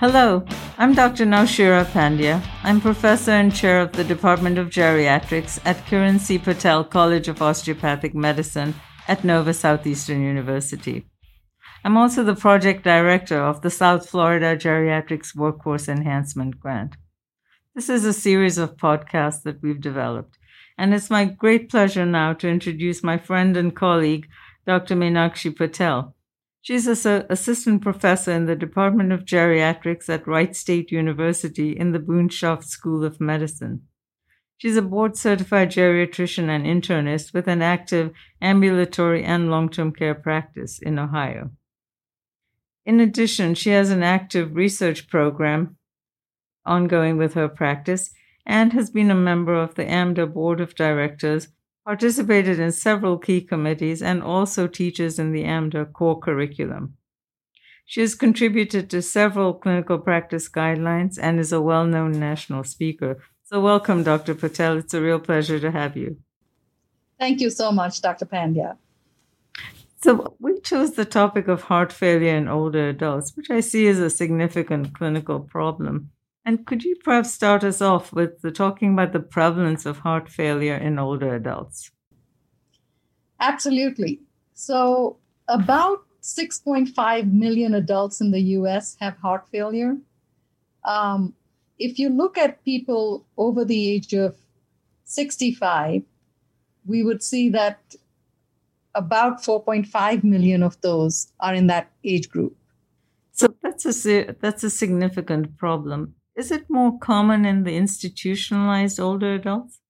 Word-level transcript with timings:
Hello, 0.00 0.42
I'm 0.78 0.94
Dr. 0.94 1.26
Naushira 1.26 1.84
Pandya. 1.84 2.42
I'm 2.62 2.80
professor 2.80 3.32
and 3.32 3.54
chair 3.54 3.82
of 3.82 3.92
the 3.92 4.02
Department 4.02 4.56
of 4.56 4.70
Geriatrics 4.70 5.60
at 5.66 5.84
Kiran 5.84 6.18
C. 6.18 6.38
Patel 6.38 6.84
College 6.84 7.28
of 7.28 7.42
Osteopathic 7.42 8.14
Medicine 8.14 8.74
at 9.08 9.24
Nova 9.24 9.52
Southeastern 9.52 10.22
University. 10.22 11.04
I'm 11.84 11.98
also 11.98 12.24
the 12.24 12.34
project 12.34 12.82
director 12.82 13.42
of 13.42 13.60
the 13.60 13.68
South 13.68 14.08
Florida 14.08 14.56
Geriatrics 14.56 15.36
Workforce 15.36 15.86
Enhancement 15.86 16.58
Grant. 16.58 16.96
This 17.74 17.90
is 17.90 18.06
a 18.06 18.14
series 18.14 18.56
of 18.56 18.78
podcasts 18.78 19.42
that 19.42 19.60
we've 19.60 19.82
developed, 19.82 20.38
and 20.78 20.94
it's 20.94 21.10
my 21.10 21.26
great 21.26 21.68
pleasure 21.68 22.06
now 22.06 22.32
to 22.32 22.48
introduce 22.48 23.02
my 23.02 23.18
friend 23.18 23.54
and 23.54 23.76
colleague, 23.76 24.28
Dr. 24.66 24.96
Meenakshi 24.96 25.54
Patel. 25.54 26.14
She's 26.62 26.86
an 26.86 27.26
assistant 27.30 27.80
professor 27.80 28.32
in 28.32 28.46
the 28.46 28.54
Department 28.54 29.12
of 29.12 29.24
Geriatrics 29.24 30.08
at 30.08 30.26
Wright 30.26 30.54
State 30.54 30.92
University 30.92 31.76
in 31.76 31.92
the 31.92 31.98
Boonshoft 31.98 32.64
School 32.64 33.02
of 33.02 33.20
Medicine. 33.20 33.86
She's 34.58 34.76
a 34.76 34.82
board 34.82 35.16
certified 35.16 35.70
geriatrician 35.70 36.50
and 36.50 36.66
internist 36.66 37.32
with 37.32 37.48
an 37.48 37.62
active 37.62 38.12
ambulatory 38.42 39.24
and 39.24 39.50
long 39.50 39.70
term 39.70 39.90
care 39.90 40.14
practice 40.14 40.78
in 40.78 40.98
Ohio. 40.98 41.50
In 42.84 43.00
addition, 43.00 43.54
she 43.54 43.70
has 43.70 43.90
an 43.90 44.02
active 44.02 44.54
research 44.54 45.08
program 45.08 45.78
ongoing 46.66 47.16
with 47.16 47.32
her 47.34 47.48
practice 47.48 48.10
and 48.44 48.74
has 48.74 48.90
been 48.90 49.10
a 49.10 49.14
member 49.14 49.54
of 49.54 49.76
the 49.76 49.84
AMDA 49.84 50.34
Board 50.34 50.60
of 50.60 50.74
Directors 50.74 51.48
participated 51.90 52.60
in 52.60 52.70
several 52.70 53.18
key 53.18 53.40
committees, 53.40 54.00
and 54.00 54.22
also 54.22 54.68
teaches 54.68 55.18
in 55.18 55.32
the 55.32 55.42
AMDA 55.42 55.92
core 55.92 56.20
curriculum. 56.20 56.94
She 57.84 58.00
has 58.00 58.14
contributed 58.14 58.88
to 58.90 59.02
several 59.02 59.54
clinical 59.54 59.98
practice 59.98 60.48
guidelines 60.48 61.18
and 61.20 61.40
is 61.40 61.52
a 61.52 61.60
well 61.60 61.84
known 61.84 62.12
national 62.12 62.62
speaker. 62.62 63.20
So, 63.42 63.60
welcome, 63.60 64.04
Dr. 64.04 64.36
Patel. 64.36 64.78
It's 64.78 64.94
a 64.94 65.02
real 65.02 65.18
pleasure 65.18 65.58
to 65.58 65.72
have 65.72 65.96
you. 65.96 66.18
Thank 67.18 67.40
you 67.40 67.50
so 67.50 67.72
much, 67.72 68.00
Dr. 68.00 68.24
Pandya. 68.24 68.76
So, 70.04 70.36
we 70.38 70.60
chose 70.60 70.92
the 70.92 71.04
topic 71.04 71.48
of 71.48 71.62
heart 71.62 71.92
failure 71.92 72.36
in 72.36 72.46
older 72.46 72.88
adults, 72.88 73.36
which 73.36 73.50
I 73.50 73.58
see 73.58 73.88
as 73.88 73.98
a 73.98 74.10
significant 74.10 74.94
clinical 74.94 75.40
problem. 75.40 76.12
And 76.44 76.66
could 76.66 76.84
you 76.84 76.96
perhaps 77.04 77.32
start 77.32 77.64
us 77.64 77.80
off 77.80 78.12
with 78.12 78.40
the, 78.40 78.50
talking 78.50 78.94
about 78.94 79.12
the 79.12 79.20
prevalence 79.20 79.84
of 79.84 79.98
heart 79.98 80.28
failure 80.28 80.76
in 80.76 80.98
older 80.98 81.34
adults? 81.34 81.90
Absolutely. 83.38 84.20
So, 84.54 85.18
about 85.48 86.04
6.5 86.22 87.32
million 87.32 87.74
adults 87.74 88.20
in 88.20 88.30
the 88.30 88.40
US 88.58 88.96
have 89.00 89.16
heart 89.18 89.46
failure. 89.50 89.96
Um, 90.84 91.34
if 91.78 91.98
you 91.98 92.10
look 92.10 92.36
at 92.36 92.64
people 92.64 93.26
over 93.36 93.64
the 93.64 93.90
age 93.90 94.12
of 94.12 94.36
65, 95.04 96.02
we 96.86 97.02
would 97.02 97.22
see 97.22 97.48
that 97.50 97.96
about 98.94 99.42
4.5 99.42 100.24
million 100.24 100.62
of 100.62 100.80
those 100.80 101.32
are 101.40 101.54
in 101.54 101.66
that 101.68 101.90
age 102.04 102.28
group. 102.28 102.56
So 103.32 103.54
that's 103.62 103.86
a 103.86 104.32
that's 104.40 104.64
a 104.64 104.70
significant 104.70 105.56
problem. 105.56 106.14
Is 106.40 106.50
it 106.50 106.70
more 106.70 106.98
common 106.98 107.44
in 107.44 107.64
the 107.64 107.76
institutionalized 107.76 108.98
older 108.98 109.34
adults? 109.34 109.80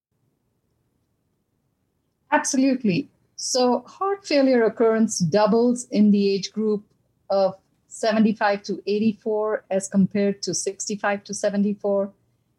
Absolutely. 2.32 3.08
So, 3.36 3.84
heart 3.86 4.26
failure 4.26 4.64
occurrence 4.64 5.20
doubles 5.20 5.86
in 5.92 6.10
the 6.10 6.28
age 6.34 6.50
group 6.50 6.82
of 7.30 7.54
75 7.86 8.64
to 8.64 8.82
84 8.84 9.64
as 9.70 9.86
compared 9.86 10.42
to 10.42 10.52
65 10.52 11.22
to 11.22 11.34
74, 11.34 12.12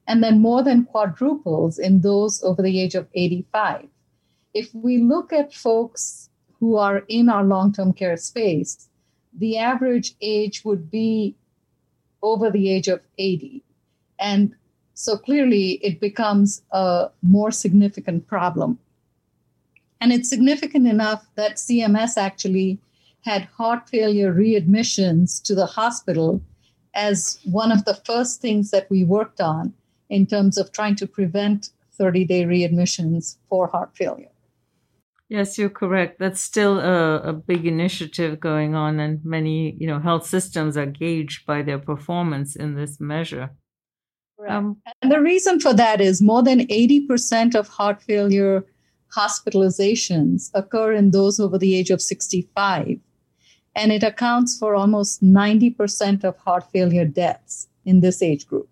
and 0.07 0.23
then 0.23 0.39
more 0.39 0.63
than 0.63 0.85
quadruples 0.85 1.77
in 1.77 1.99
those 1.99 2.41
over 2.43 2.61
the 2.61 2.79
age 2.79 2.95
of 2.95 3.09
85. 3.13 3.89
If 4.53 4.73
we 4.73 4.99
look 4.99 5.33
at 5.33 5.53
folks 5.53 6.29
who 6.61 6.77
are 6.77 7.03
in 7.09 7.27
our 7.27 7.43
long 7.43 7.73
term 7.73 7.91
care 7.91 8.15
space, 8.15 8.87
the 9.37 9.57
average 9.57 10.15
age 10.21 10.63
would 10.63 10.89
be 10.89 11.35
over 12.23 12.49
the 12.49 12.71
age 12.71 12.87
of 12.87 13.01
80. 13.17 13.65
And 14.21 14.55
so 14.93 15.17
clearly 15.17 15.71
it 15.83 15.99
becomes 15.99 16.61
a 16.71 17.09
more 17.21 17.51
significant 17.51 18.27
problem. 18.27 18.79
And 19.99 20.13
it's 20.13 20.29
significant 20.29 20.87
enough 20.87 21.27
that 21.35 21.57
CMS 21.57 22.17
actually 22.17 22.79
had 23.21 23.43
heart 23.57 23.89
failure 23.89 24.33
readmissions 24.33 25.41
to 25.43 25.53
the 25.53 25.65
hospital 25.65 26.41
as 26.93 27.39
one 27.45 27.71
of 27.71 27.85
the 27.85 27.95
first 28.05 28.41
things 28.41 28.71
that 28.71 28.89
we 28.89 29.03
worked 29.03 29.41
on 29.41 29.73
in 30.09 30.25
terms 30.25 30.57
of 30.57 30.71
trying 30.71 30.95
to 30.95 31.07
prevent 31.07 31.69
30 31.93 32.25
day 32.25 32.43
readmissions 32.43 33.37
for 33.49 33.67
heart 33.67 33.91
failure. 33.95 34.27
Yes, 35.29 35.57
you're 35.57 35.69
correct. 35.69 36.19
That's 36.19 36.41
still 36.41 36.79
a, 36.79 37.21
a, 37.29 37.33
big 37.33 37.65
initiative 37.65 38.41
going 38.41 38.75
on, 38.75 38.99
and 38.99 39.23
many 39.23 39.77
you 39.79 39.87
know 39.87 39.99
health 39.99 40.25
systems 40.25 40.75
are 40.75 40.85
gauged 40.85 41.45
by 41.45 41.61
their 41.61 41.79
performance 41.79 42.53
in 42.53 42.75
this 42.75 42.99
measure. 42.99 43.51
Um, 44.47 44.77
and 45.01 45.11
the 45.11 45.21
reason 45.21 45.59
for 45.59 45.73
that 45.73 46.01
is 46.01 46.21
more 46.21 46.43
than 46.43 46.67
80% 46.67 47.55
of 47.55 47.67
heart 47.67 48.01
failure 48.01 48.65
hospitalizations 49.15 50.49
occur 50.53 50.93
in 50.93 51.11
those 51.11 51.39
over 51.39 51.57
the 51.57 51.75
age 51.75 51.89
of 51.89 52.01
65. 52.01 52.99
And 53.75 53.91
it 53.91 54.03
accounts 54.03 54.57
for 54.57 54.75
almost 54.75 55.23
90% 55.23 56.23
of 56.23 56.37
heart 56.37 56.69
failure 56.71 57.05
deaths 57.05 57.67
in 57.85 58.01
this 58.01 58.21
age 58.21 58.47
group. 58.47 58.69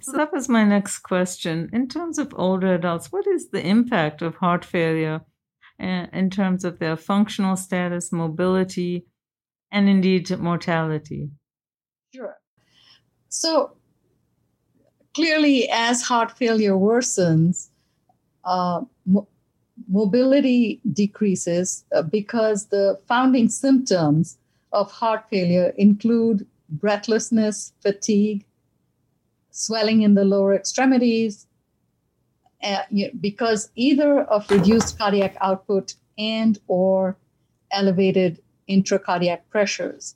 So 0.00 0.12
that 0.12 0.32
was 0.32 0.48
my 0.48 0.64
next 0.64 1.00
question. 1.00 1.68
In 1.72 1.88
terms 1.88 2.18
of 2.18 2.34
older 2.36 2.74
adults, 2.74 3.12
what 3.12 3.26
is 3.26 3.50
the 3.50 3.64
impact 3.64 4.22
of 4.22 4.36
heart 4.36 4.64
failure 4.64 5.20
uh, 5.80 6.06
in 6.12 6.30
terms 6.30 6.64
of 6.64 6.78
their 6.78 6.96
functional 6.96 7.56
status, 7.56 8.12
mobility, 8.12 9.06
and 9.70 9.88
indeed 9.88 10.30
mortality? 10.38 11.30
Sure. 12.14 12.36
So 13.28 13.76
clearly, 15.16 15.66
as 15.70 16.02
heart 16.02 16.30
failure 16.30 16.74
worsens, 16.74 17.70
uh, 18.44 18.82
mo- 19.06 19.26
mobility 19.88 20.78
decreases 20.92 21.86
uh, 21.94 22.02
because 22.02 22.66
the 22.66 23.00
founding 23.08 23.48
symptoms 23.48 24.36
of 24.72 24.92
heart 24.92 25.24
failure 25.30 25.72
include 25.78 26.46
breathlessness, 26.68 27.72
fatigue, 27.80 28.44
swelling 29.50 30.02
in 30.02 30.12
the 30.14 30.24
lower 30.24 30.54
extremities, 30.54 31.46
uh, 32.62 32.82
because 33.18 33.70
either 33.74 34.20
of 34.24 34.50
reduced 34.50 34.98
cardiac 34.98 35.34
output 35.40 35.94
and 36.18 36.58
or 36.66 37.16
elevated 37.72 38.42
intracardiac 38.68 39.40
pressures. 39.48 40.14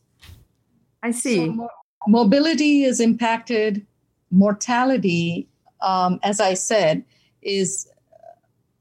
I 1.02 1.12
see. 1.12 1.36
So 1.36 1.52
mo- 1.52 1.70
mobility 2.06 2.84
is 2.84 3.00
impacted 3.00 3.86
mortality, 4.30 5.48
um, 5.80 6.20
as 6.22 6.40
I 6.40 6.54
said, 6.54 7.04
is 7.42 7.88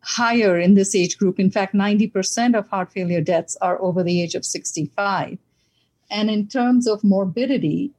higher 0.01 0.59
in 0.59 0.73
this 0.73 0.95
age 0.95 1.17
group. 1.17 1.39
In 1.39 1.51
fact, 1.51 1.73
90% 1.73 2.57
of 2.57 2.67
heart 2.67 2.91
failure 2.91 3.21
deaths 3.21 3.57
are 3.61 3.81
over 3.81 4.03
the 4.03 4.21
age 4.21 4.35
of 4.35 4.45
65. 4.45 5.37
And 6.09 6.29
in 6.29 6.47
terms 6.47 6.87
of 6.87 7.03
morbidity, 7.03 7.91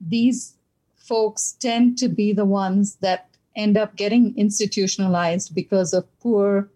these 0.00 0.54
folks 0.96 1.52
tend 1.52 1.98
to 1.98 2.08
be 2.08 2.32
the 2.32 2.44
ones 2.44 2.96
that 2.96 3.28
end 3.54 3.76
up 3.76 3.96
getting 3.96 4.36
institutionalized 4.36 5.54
because 5.54 5.92
of 5.92 6.06
poor 6.20 6.68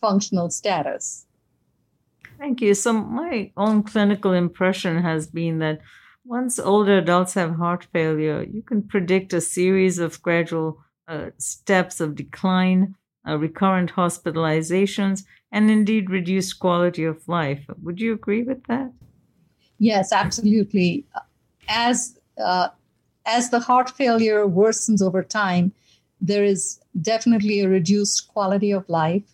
functional 0.00 0.50
status. 0.50 1.26
Thank 2.38 2.62
you. 2.62 2.72
So, 2.74 2.92
my 2.94 3.50
own 3.56 3.82
clinical 3.82 4.32
impression 4.32 5.02
has 5.02 5.26
been 5.26 5.58
that 5.58 5.80
once 6.24 6.58
older 6.58 6.98
adults 6.98 7.34
have 7.34 7.56
heart 7.56 7.86
failure, 7.92 8.42
you 8.42 8.62
can 8.62 8.82
predict 8.82 9.32
a 9.32 9.40
series 9.40 9.98
of 9.98 10.20
gradual 10.22 10.78
uh, 11.08 11.30
steps 11.38 12.00
of 12.00 12.14
decline, 12.14 12.94
uh, 13.28 13.36
recurrent 13.36 13.92
hospitalizations, 13.92 15.24
and 15.50 15.70
indeed 15.70 16.10
reduced 16.10 16.60
quality 16.60 17.04
of 17.04 17.26
life. 17.26 17.64
Would 17.82 18.00
you 18.00 18.12
agree 18.12 18.42
with 18.42 18.62
that? 18.64 18.92
Yes, 19.78 20.12
absolutely. 20.12 21.06
As 21.68 22.18
uh, 22.42 22.68
as 23.26 23.50
the 23.50 23.60
heart 23.60 23.90
failure 23.90 24.46
worsens 24.46 25.02
over 25.02 25.22
time, 25.22 25.72
there 26.20 26.44
is 26.44 26.80
definitely 27.00 27.60
a 27.60 27.68
reduced 27.68 28.28
quality 28.28 28.70
of 28.70 28.88
life, 28.88 29.24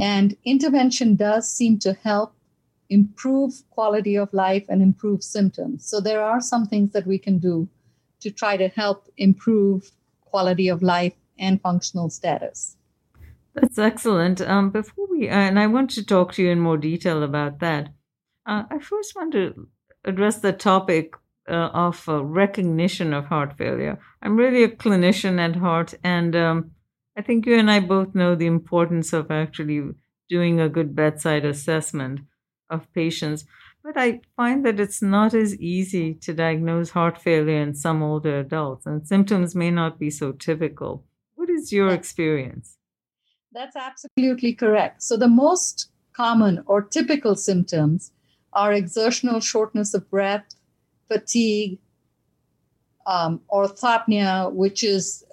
and 0.00 0.36
intervention 0.44 1.16
does 1.16 1.48
seem 1.48 1.78
to 1.80 1.94
help 1.94 2.35
improve 2.88 3.62
quality 3.70 4.16
of 4.16 4.32
life 4.32 4.64
and 4.68 4.82
improve 4.82 5.22
symptoms. 5.22 5.86
So 5.86 6.00
there 6.00 6.22
are 6.22 6.40
some 6.40 6.66
things 6.66 6.92
that 6.92 7.06
we 7.06 7.18
can 7.18 7.38
do 7.38 7.68
to 8.20 8.30
try 8.30 8.56
to 8.56 8.68
help 8.68 9.08
improve 9.16 9.90
quality 10.24 10.68
of 10.68 10.82
life 10.82 11.14
and 11.38 11.60
functional 11.60 12.10
status. 12.10 12.76
That's 13.54 13.78
excellent. 13.78 14.40
Um, 14.40 14.70
before 14.70 15.06
we, 15.10 15.28
uh, 15.28 15.34
and 15.34 15.58
I 15.58 15.66
want 15.66 15.90
to 15.90 16.04
talk 16.04 16.32
to 16.34 16.42
you 16.42 16.50
in 16.50 16.60
more 16.60 16.76
detail 16.76 17.22
about 17.22 17.60
that. 17.60 17.88
Uh, 18.44 18.64
I 18.70 18.78
first 18.78 19.16
want 19.16 19.32
to 19.32 19.68
address 20.04 20.38
the 20.38 20.52
topic 20.52 21.14
uh, 21.48 21.70
of 21.72 22.08
uh, 22.08 22.22
recognition 22.24 23.12
of 23.14 23.26
heart 23.26 23.56
failure. 23.56 23.98
I'm 24.22 24.36
really 24.36 24.62
a 24.62 24.68
clinician 24.68 25.38
at 25.38 25.56
heart, 25.56 25.94
and 26.04 26.36
um, 26.36 26.70
I 27.16 27.22
think 27.22 27.46
you 27.46 27.58
and 27.58 27.70
I 27.70 27.80
both 27.80 28.14
know 28.14 28.34
the 28.34 28.46
importance 28.46 29.12
of 29.12 29.30
actually 29.30 29.82
doing 30.28 30.60
a 30.60 30.68
good 30.68 30.94
bedside 30.94 31.44
assessment 31.44 32.20
of 32.70 32.92
patients. 32.92 33.44
But 33.82 33.96
I 33.96 34.20
find 34.36 34.64
that 34.66 34.80
it's 34.80 35.00
not 35.00 35.32
as 35.32 35.56
easy 35.60 36.14
to 36.14 36.34
diagnose 36.34 36.90
heart 36.90 37.18
failure 37.20 37.60
in 37.60 37.74
some 37.74 38.02
older 38.02 38.40
adults, 38.40 38.86
and 38.86 39.06
symptoms 39.06 39.54
may 39.54 39.70
not 39.70 39.98
be 39.98 40.10
so 40.10 40.32
typical. 40.32 41.04
What 41.36 41.48
is 41.48 41.72
your 41.72 41.90
experience? 41.90 42.78
That's 43.52 43.76
absolutely 43.76 44.54
correct. 44.54 45.02
So, 45.02 45.16
the 45.16 45.28
most 45.28 45.90
common 46.12 46.62
or 46.66 46.82
typical 46.82 47.36
symptoms 47.36 48.10
are 48.52 48.72
exertional 48.72 49.38
shortness 49.38 49.94
of 49.94 50.10
breath, 50.10 50.46
fatigue, 51.08 51.78
um, 53.06 53.40
orthopnea, 53.50 54.52
which 54.52 54.82
is 54.82 55.24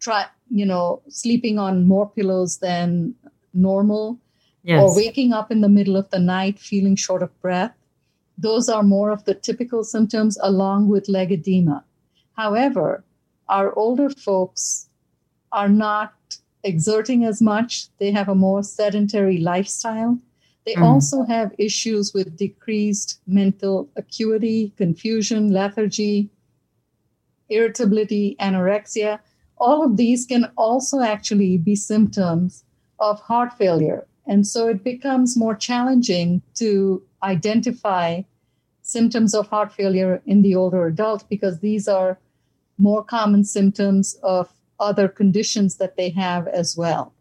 try, 0.00 0.26
you 0.50 0.64
know, 0.64 1.02
sleeping 1.08 1.58
on 1.58 1.86
more 1.86 2.08
pillows 2.08 2.58
than 2.58 3.14
normal, 3.52 4.18
yes. 4.62 4.80
or 4.80 4.96
waking 4.96 5.32
up 5.32 5.50
in 5.50 5.60
the 5.60 5.68
middle 5.68 5.96
of 5.96 6.10
the 6.10 6.18
night 6.18 6.58
feeling 6.58 6.96
short 6.96 7.22
of 7.22 7.40
breath. 7.40 7.74
Those 8.36 8.68
are 8.68 8.82
more 8.82 9.10
of 9.10 9.24
the 9.24 9.34
typical 9.34 9.84
symptoms 9.84 10.38
along 10.42 10.88
with 10.88 11.08
leg 11.08 11.32
edema. 11.32 11.84
However, 12.34 13.04
our 13.48 13.76
older 13.76 14.10
folks 14.10 14.88
are 15.52 15.68
not 15.68 16.14
exerting 16.64 17.24
as 17.24 17.40
much. 17.40 17.88
They 17.98 18.10
have 18.10 18.28
a 18.28 18.34
more 18.34 18.62
sedentary 18.62 19.38
lifestyle. 19.38 20.18
They 20.66 20.74
mm. 20.74 20.82
also 20.82 21.24
have 21.24 21.54
issues 21.58 22.12
with 22.12 22.36
decreased 22.36 23.20
mental 23.26 23.88
acuity, 23.96 24.72
confusion, 24.76 25.50
lethargy, 25.50 26.30
irritability, 27.48 28.36
anorexia. 28.40 29.20
All 29.56 29.82
of 29.82 29.96
these 29.96 30.26
can 30.26 30.50
also 30.56 31.00
actually 31.00 31.56
be 31.58 31.74
symptoms 31.74 32.64
of 33.00 33.20
heart 33.20 33.56
failure. 33.56 34.06
And 34.28 34.46
so 34.46 34.68
it 34.68 34.84
becomes 34.84 35.36
more 35.36 35.56
challenging 35.56 36.42
to 36.56 37.02
identify 37.22 38.22
symptoms 38.82 39.34
of 39.34 39.48
heart 39.48 39.72
failure 39.72 40.22
in 40.26 40.42
the 40.42 40.54
older 40.54 40.86
adult 40.86 41.28
because 41.28 41.60
these 41.60 41.88
are 41.88 42.18
more 42.76 43.02
common 43.02 43.42
symptoms 43.44 44.18
of 44.22 44.52
other 44.78 45.08
conditions 45.08 45.76
that 45.76 45.96
they 45.96 46.10
have 46.10 46.46
as 46.46 46.76
well. 46.76 47.12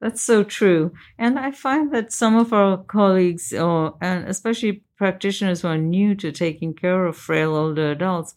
That's 0.00 0.22
so 0.22 0.42
true. 0.42 0.92
And 1.16 1.38
I 1.38 1.52
find 1.52 1.94
that 1.94 2.12
some 2.12 2.34
of 2.34 2.52
our 2.52 2.76
colleagues, 2.76 3.52
or 3.52 3.94
and 4.00 4.28
especially 4.28 4.82
practitioners 4.96 5.60
who 5.60 5.68
are 5.68 5.78
new 5.78 6.16
to 6.16 6.32
taking 6.32 6.74
care 6.74 7.06
of 7.06 7.16
frail 7.16 7.54
older 7.54 7.92
adults, 7.92 8.34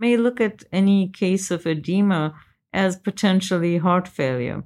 may 0.00 0.16
look 0.16 0.40
at 0.40 0.64
any 0.72 1.08
case 1.08 1.52
of 1.52 1.64
edema 1.64 2.34
as 2.72 2.96
potentially 2.96 3.78
heart 3.78 4.08
failure. 4.08 4.64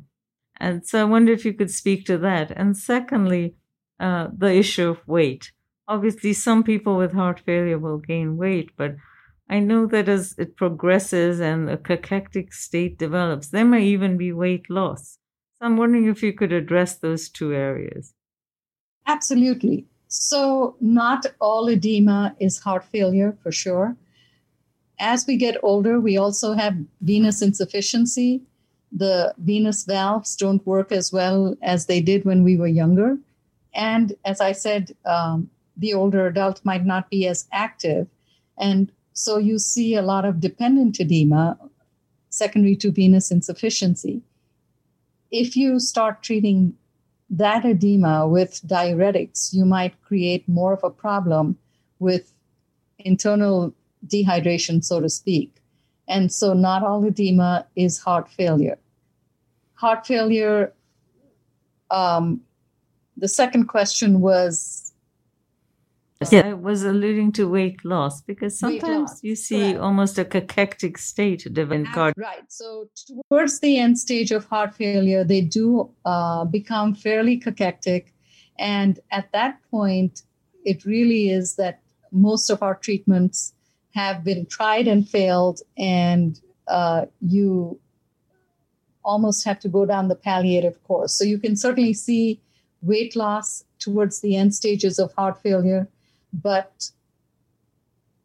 And 0.60 0.86
so 0.86 1.00
I 1.00 1.04
wonder 1.04 1.32
if 1.32 1.44
you 1.44 1.54
could 1.54 1.70
speak 1.70 2.04
to 2.06 2.18
that. 2.18 2.50
And 2.50 2.76
secondly, 2.76 3.54
uh, 3.98 4.28
the 4.36 4.54
issue 4.54 4.90
of 4.90 5.06
weight. 5.08 5.52
Obviously, 5.88 6.32
some 6.32 6.62
people 6.62 6.96
with 6.96 7.12
heart 7.12 7.40
failure 7.40 7.78
will 7.78 7.98
gain 7.98 8.36
weight, 8.36 8.70
but 8.76 8.94
I 9.48 9.58
know 9.58 9.86
that 9.86 10.08
as 10.08 10.36
it 10.38 10.56
progresses 10.56 11.40
and 11.40 11.68
a 11.68 11.76
cachectic 11.76 12.52
state 12.52 12.98
develops, 12.98 13.48
there 13.48 13.64
may 13.64 13.84
even 13.84 14.16
be 14.16 14.32
weight 14.32 14.70
loss. 14.70 15.18
So 15.58 15.66
I'm 15.66 15.76
wondering 15.76 16.06
if 16.06 16.22
you 16.22 16.32
could 16.32 16.52
address 16.52 16.96
those 16.96 17.28
two 17.28 17.52
areas. 17.52 18.14
Absolutely. 19.06 19.86
So, 20.06 20.76
not 20.80 21.26
all 21.40 21.68
edema 21.68 22.34
is 22.38 22.60
heart 22.60 22.84
failure 22.84 23.36
for 23.42 23.50
sure. 23.50 23.96
As 24.98 25.26
we 25.26 25.36
get 25.36 25.56
older, 25.62 25.98
we 25.98 26.16
also 26.16 26.52
have 26.52 26.76
venous 27.00 27.42
insufficiency. 27.42 28.42
The 28.92 29.34
venous 29.38 29.84
valves 29.84 30.36
don't 30.36 30.66
work 30.66 30.92
as 30.92 31.12
well 31.12 31.56
as 31.62 31.86
they 31.86 32.00
did 32.00 32.24
when 32.24 32.42
we 32.44 32.56
were 32.56 32.66
younger. 32.66 33.18
And 33.74 34.14
as 34.24 34.40
I 34.40 34.52
said, 34.52 34.96
um, 35.04 35.50
the 35.76 35.94
older 35.94 36.26
adult 36.26 36.64
might 36.64 36.84
not 36.84 37.08
be 37.08 37.26
as 37.26 37.46
active. 37.52 38.08
And 38.58 38.90
so 39.12 39.38
you 39.38 39.58
see 39.58 39.94
a 39.94 40.02
lot 40.02 40.24
of 40.24 40.40
dependent 40.40 41.00
edema 41.00 41.58
secondary 42.28 42.76
to 42.76 42.90
venous 42.90 43.30
insufficiency. 43.30 44.22
If 45.30 45.56
you 45.56 45.78
start 45.78 46.22
treating 46.22 46.74
that 47.28 47.64
edema 47.64 48.26
with 48.26 48.60
diuretics, 48.66 49.52
you 49.52 49.64
might 49.64 50.00
create 50.02 50.48
more 50.48 50.72
of 50.72 50.82
a 50.82 50.90
problem 50.90 51.56
with 51.98 52.32
internal 52.98 53.72
dehydration, 54.06 54.82
so 54.84 55.00
to 55.00 55.08
speak. 55.08 55.59
And 56.10 56.32
so, 56.32 56.52
not 56.52 56.82
all 56.82 57.04
edema 57.04 57.66
is 57.76 57.98
heart 58.00 58.28
failure. 58.28 58.78
Heart 59.74 60.06
failure, 60.06 60.74
um, 61.90 62.40
the 63.16 63.28
second 63.28 63.68
question 63.68 64.20
was 64.20 64.92
yeah. 66.30 66.48
I 66.48 66.52
was 66.52 66.82
alluding 66.82 67.32
to 67.32 67.48
weight 67.48 67.82
loss 67.84 68.20
because 68.20 68.58
sometimes 68.58 69.10
loss, 69.10 69.24
you 69.24 69.36
see 69.36 69.76
almost 69.76 70.18
a 70.18 70.24
cachectic 70.24 70.98
state 70.98 71.46
develop 71.52 71.86
card. 71.94 72.14
Right. 72.16 72.44
So 72.48 72.90
towards 73.28 73.60
the 73.60 73.78
end 73.78 73.98
stage 73.98 74.32
of 74.32 74.44
heart 74.46 74.74
failure, 74.74 75.24
they 75.24 75.40
do 75.40 75.90
uh, 76.04 76.44
become 76.44 76.94
fairly 76.94 77.38
cachectic, 77.38 78.12
and 78.58 78.98
at 79.12 79.32
that 79.32 79.60
point, 79.70 80.22
it 80.64 80.84
really 80.84 81.30
is 81.30 81.54
that 81.54 81.80
most 82.12 82.50
of 82.50 82.62
our 82.62 82.74
treatments 82.74 83.54
have 83.94 84.24
been 84.24 84.46
tried 84.46 84.86
and 84.86 85.08
failed, 85.08 85.60
and 85.76 86.40
uh, 86.68 87.06
you 87.20 87.78
almost 89.04 89.44
have 89.44 89.58
to 89.60 89.68
go 89.68 89.86
down 89.86 90.08
the 90.08 90.14
palliative 90.14 90.82
course. 90.84 91.12
So 91.12 91.24
you 91.24 91.38
can 91.38 91.56
certainly 91.56 91.94
see 91.94 92.40
weight 92.82 93.16
loss 93.16 93.64
towards 93.78 94.20
the 94.20 94.36
end 94.36 94.54
stages 94.54 94.98
of 94.98 95.12
heart 95.14 95.42
failure 95.42 95.88
but 96.32 96.90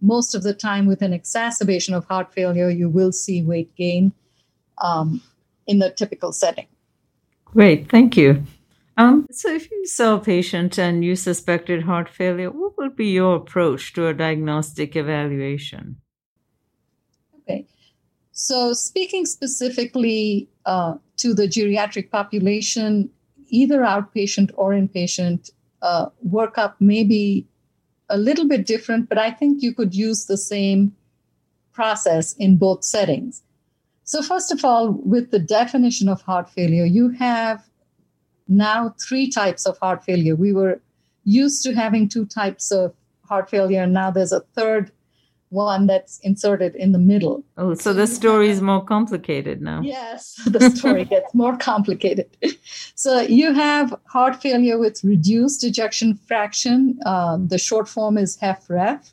most 0.02 0.36
of 0.36 0.44
the 0.44 0.54
time 0.54 0.86
with 0.86 1.02
an 1.02 1.14
exacerbation 1.14 1.94
of 1.94 2.06
heart 2.06 2.34
failure, 2.34 2.70
you 2.70 2.90
will 2.90 3.12
see 3.12 3.42
weight 3.42 3.76
gain 3.76 4.14
um, 4.78 5.22
in 5.68 5.80
the 5.80 5.90
typical 5.90 6.32
setting. 6.32 6.68
Great, 7.46 7.90
thank 7.90 8.18
you. 8.18 8.44
Um, 8.98 9.28
so, 9.30 9.54
if 9.54 9.70
you 9.70 9.86
saw 9.86 10.16
a 10.16 10.20
patient 10.20 10.78
and 10.80 11.04
you 11.04 11.16
suspected 11.16 11.84
heart 11.84 12.08
failure, 12.08 12.50
what 12.50 12.78
would 12.78 12.96
be 12.96 13.08
your 13.08 13.36
approach 13.36 13.94
to 13.94 14.08
a 14.08 14.14
diagnostic 14.14 14.96
evaluation? 14.96 15.98
Okay, 17.42 17.68
so 18.32 18.72
speaking 18.72 19.26
specifically 19.26 20.50
uh, 20.66 20.96
to 21.18 21.34
the 21.34 21.48
geriatric 21.48 22.10
population, 22.10 23.10
either 23.50 23.82
outpatient 23.82 24.52
or 24.56 24.72
inpatient, 24.72 25.52
uh, 25.82 26.08
workup 26.26 26.76
may 26.80 27.04
be 27.04 27.46
a 28.10 28.18
little 28.18 28.48
bit 28.48 28.66
different, 28.66 29.10
but 29.10 29.18
I 29.18 29.32
think 29.32 29.62
you 29.62 29.74
could 29.74 29.94
use 29.94 30.26
the 30.26 30.38
same 30.38 30.96
process 31.74 32.34
in 32.34 32.58
both 32.58 32.84
settings. 32.84 33.44
So, 34.04 34.22
first 34.22 34.52
of 34.52 34.64
all, 34.64 34.92
with 34.92 35.32
the 35.32 35.40
definition 35.40 36.08
of 36.08 36.22
heart 36.22 36.50
failure, 36.50 36.86
you 36.86 37.10
have 37.10 37.68
now 38.48 38.94
three 39.00 39.30
types 39.30 39.66
of 39.66 39.78
heart 39.80 40.04
failure. 40.04 40.36
We 40.36 40.54
were 40.54 40.82
used 41.24 41.64
to 41.64 41.74
having 41.74 42.08
two 42.08 42.26
types 42.26 42.72
of 42.72 42.94
heart 43.28 43.50
failure, 43.50 43.82
and 43.82 43.94
now 43.94 44.12
there's 44.12 44.32
a 44.32 44.42
third 44.56 44.92
one 45.50 45.88
that's 45.88 46.20
inserted 46.20 46.76
in 46.76 46.92
the 46.92 47.00
middle. 47.00 47.44
Oh, 47.58 47.74
so 47.74 47.94
the 47.94 48.08
story 48.08 48.50
is 48.50 48.62
more 48.62 48.84
complicated 48.84 49.62
now. 49.62 49.82
Yes, 49.82 50.40
the 50.46 50.70
story 50.72 51.06
gets 51.06 51.34
more 51.34 51.58
complicated. 51.58 52.38
So 52.98 53.20
you 53.20 53.54
have 53.54 53.94
heart 54.06 54.42
failure 54.42 54.78
with 54.80 55.04
reduced 55.04 55.64
ejection 55.64 56.16
fraction. 56.16 56.98
Uh, 57.06 57.38
the 57.40 57.58
short 57.58 57.88
form 57.88 58.18
is 58.18 58.38
HFrEF. 58.38 59.12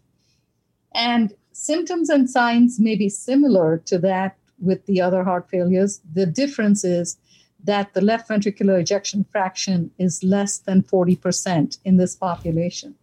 And 0.94 1.34
symptoms 1.52 2.08
and 2.08 2.30
signs 2.30 2.78
may 2.78 2.94
be 2.96 3.08
similar 3.08 3.78
to 3.86 3.98
that 3.98 4.36
with 4.60 4.86
the 4.86 5.00
other 5.00 5.24
heart 5.24 5.50
failures. 5.50 6.00
The 6.14 6.26
difference 6.26 6.84
is 6.84 7.16
that 7.64 7.94
the 7.94 8.00
left 8.00 8.28
ventricular 8.28 8.80
ejection 8.80 9.24
fraction 9.30 9.90
is 9.98 10.22
less 10.22 10.58
than 10.58 10.82
40% 10.82 11.78
in 11.84 11.96
this 11.96 12.16
population. 12.16 12.94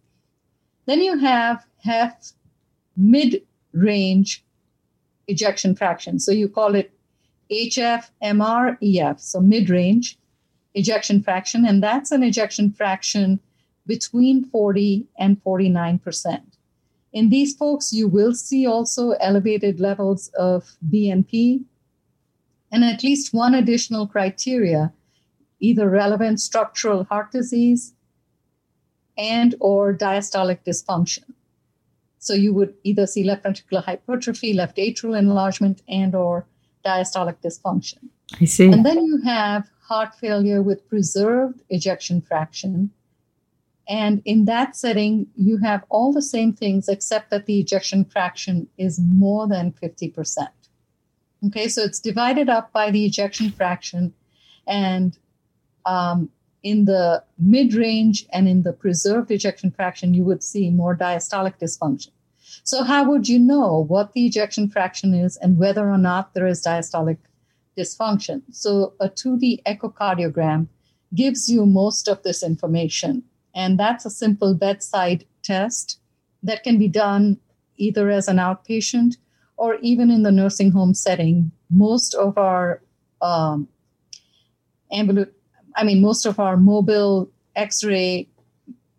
Then 0.86 1.00
you 1.00 1.18
have 1.18 1.64
HF 1.86 2.32
mid 2.96 3.42
range 3.72 4.44
ejection 5.28 5.74
fraction. 5.74 6.18
So 6.18 6.32
you 6.32 6.48
call 6.48 6.74
it 6.74 6.92
HF, 7.50 8.10
MR, 8.22 8.76
EF, 8.82 9.20
so 9.20 9.40
mid 9.40 9.70
range 9.70 10.18
ejection 10.74 11.22
fraction. 11.22 11.66
And 11.66 11.82
that's 11.82 12.12
an 12.12 12.22
ejection 12.22 12.72
fraction 12.72 13.40
between 13.86 14.44
40 14.44 15.06
and 15.18 15.42
49%. 15.42 16.42
In 17.12 17.28
these 17.28 17.56
folks, 17.56 17.92
you 17.92 18.06
will 18.06 18.34
see 18.34 18.66
also 18.66 19.12
elevated 19.12 19.80
levels 19.80 20.28
of 20.38 20.76
BNP 20.88 21.64
and 22.72 22.84
at 22.84 23.02
least 23.02 23.34
one 23.34 23.54
additional 23.54 24.06
criteria 24.06 24.92
either 25.60 25.88
relevant 25.88 26.40
structural 26.40 27.04
heart 27.04 27.30
disease 27.30 27.94
and 29.18 29.54
or 29.60 29.92
diastolic 29.94 30.58
dysfunction 30.66 31.24
So 32.18 32.34
you 32.34 32.52
would 32.54 32.74
either 32.84 33.06
see 33.06 33.24
left 33.24 33.44
ventricular 33.44 33.82
hypertrophy, 33.84 34.52
left 34.52 34.76
atrial 34.76 35.18
enlargement, 35.18 35.82
and 35.88 36.14
or 36.14 36.46
diastolic 36.84 37.36
dysfunction. 37.42 38.08
I 38.40 38.44
see. 38.44 38.70
And 38.70 38.84
then 38.84 39.04
you 39.04 39.20
have 39.22 39.70
heart 39.80 40.14
failure 40.14 40.62
with 40.62 40.86
preserved 40.88 41.62
ejection 41.70 42.20
fraction. 42.20 42.90
And 43.88 44.22
in 44.24 44.44
that 44.44 44.76
setting, 44.76 45.26
you 45.34 45.58
have 45.58 45.82
all 45.88 46.12
the 46.12 46.22
same 46.22 46.52
things 46.52 46.88
except 46.88 47.30
that 47.30 47.46
the 47.46 47.58
ejection 47.58 48.04
fraction 48.04 48.68
is 48.76 49.00
more 49.00 49.48
than 49.48 49.72
50%. 49.72 50.48
Okay, 51.46 51.68
so 51.68 51.82
it's 51.82 52.00
divided 52.00 52.48
up 52.48 52.72
by 52.72 52.90
the 52.90 53.06
ejection 53.06 53.50
fraction. 53.50 54.12
And 54.66 55.16
um, 55.86 56.30
in 56.62 56.84
the 56.84 57.24
mid 57.38 57.74
range 57.74 58.26
and 58.32 58.46
in 58.48 58.62
the 58.62 58.72
preserved 58.72 59.30
ejection 59.30 59.70
fraction, 59.70 60.12
you 60.12 60.24
would 60.24 60.42
see 60.42 60.70
more 60.70 60.96
diastolic 60.96 61.58
dysfunction. 61.58 62.10
So, 62.64 62.82
how 62.82 63.08
would 63.08 63.28
you 63.28 63.38
know 63.38 63.84
what 63.88 64.12
the 64.12 64.26
ejection 64.26 64.68
fraction 64.68 65.14
is 65.14 65.36
and 65.36 65.58
whether 65.58 65.90
or 65.90 65.98
not 65.98 66.34
there 66.34 66.46
is 66.46 66.62
diastolic 66.62 67.18
dysfunction? 67.76 68.42
So, 68.50 68.94
a 69.00 69.08
2D 69.08 69.62
echocardiogram 69.64 70.68
gives 71.14 71.48
you 71.48 71.64
most 71.64 72.08
of 72.08 72.22
this 72.22 72.42
information. 72.42 73.22
And 73.54 73.78
that's 73.78 74.04
a 74.04 74.10
simple 74.10 74.54
bedside 74.54 75.24
test 75.42 75.98
that 76.42 76.62
can 76.62 76.78
be 76.78 76.88
done 76.88 77.38
either 77.76 78.10
as 78.10 78.28
an 78.28 78.36
outpatient 78.36 79.16
or 79.60 79.74
even 79.82 80.10
in 80.10 80.22
the 80.22 80.32
nursing 80.32 80.70
home 80.70 80.94
setting. 80.94 81.52
Most 81.68 82.14
of 82.14 82.38
our 82.38 82.80
um, 83.20 83.68
ambulatory 84.90 85.36
I 85.76 85.84
mean, 85.84 86.00
most 86.00 86.26
of 86.26 86.40
our 86.40 86.56
mobile 86.56 87.30
X 87.54 87.84
ray 87.84 88.28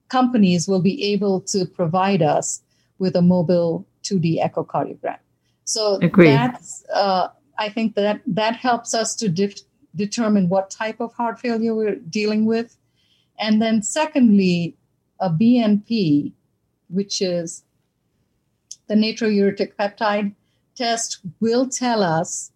companies 0.10 0.68
will 0.68 0.82
be 0.82 1.04
able 1.12 1.42
to 1.42 1.66
provide 1.66 2.22
us 2.22 2.62
with 3.00 3.16
a 3.16 3.22
mobile 3.22 3.86
2D 4.04 4.40
echocardiogram. 4.40 5.18
So 5.66 5.98
Agreed. 6.02 6.28
that's, 6.28 6.86
uh, 6.94 7.30
I 7.58 7.70
think 7.70 7.96
that 7.96 8.22
that 8.28 8.56
helps 8.56 8.94
us 8.94 9.16
to 9.16 9.30
determine 9.96 10.48
what 10.48 10.70
type 10.70 11.00
of 11.00 11.14
heart 11.14 11.40
failure 11.40 11.74
we're 11.74 11.96
dealing 11.96 12.46
with. 12.46 12.78
And 13.40 13.62
then, 13.62 13.82
secondly, 13.82 14.78
a 15.20 15.30
BNP, 15.30 16.34
which 16.90 17.22
is 17.22 17.64
the 18.88 18.96
natriuretic 18.96 19.74
peptide 19.76 20.36
test, 20.76 21.20
will 21.40 21.68
tell 21.68 22.04
us 22.04 22.52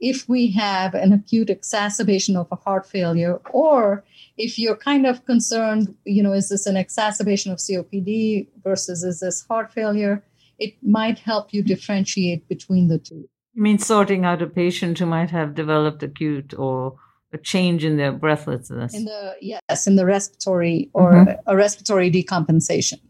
if 0.00 0.28
we 0.28 0.50
have 0.52 0.94
an 0.94 1.12
acute 1.12 1.50
exacerbation 1.50 2.36
of 2.36 2.46
a 2.52 2.56
heart 2.56 2.86
failure 2.86 3.40
or 3.50 4.04
if 4.36 4.58
you're 4.58 4.76
kind 4.76 5.06
of 5.06 5.24
concerned 5.26 5.94
you 6.04 6.22
know 6.22 6.32
is 6.32 6.48
this 6.48 6.66
an 6.66 6.76
exacerbation 6.76 7.50
of 7.50 7.58
copd 7.58 8.46
versus 8.62 9.02
is 9.02 9.20
this 9.20 9.44
heart 9.46 9.72
failure? 9.72 10.22
It 10.58 10.74
might 10.82 11.20
help 11.20 11.52
you 11.52 11.62
differentiate 11.62 12.48
between 12.48 12.88
the 12.88 12.98
two. 12.98 13.28
You 13.54 13.62
mean 13.62 13.78
sorting 13.78 14.24
out 14.24 14.42
a 14.42 14.46
patient 14.46 14.98
who 14.98 15.06
might 15.06 15.30
have 15.30 15.54
developed 15.54 16.02
acute 16.02 16.52
or 16.58 16.96
a 17.32 17.38
change 17.38 17.84
in 17.84 17.96
their 17.96 18.12
breathlessness? 18.12 18.94
In 18.94 19.04
the 19.04 19.36
yes 19.40 19.86
in 19.86 19.96
the 19.96 20.06
respiratory 20.06 20.90
or 20.92 21.12
mm-hmm. 21.12 21.40
a 21.46 21.56
respiratory 21.56 22.10
decompensation. 22.10 23.00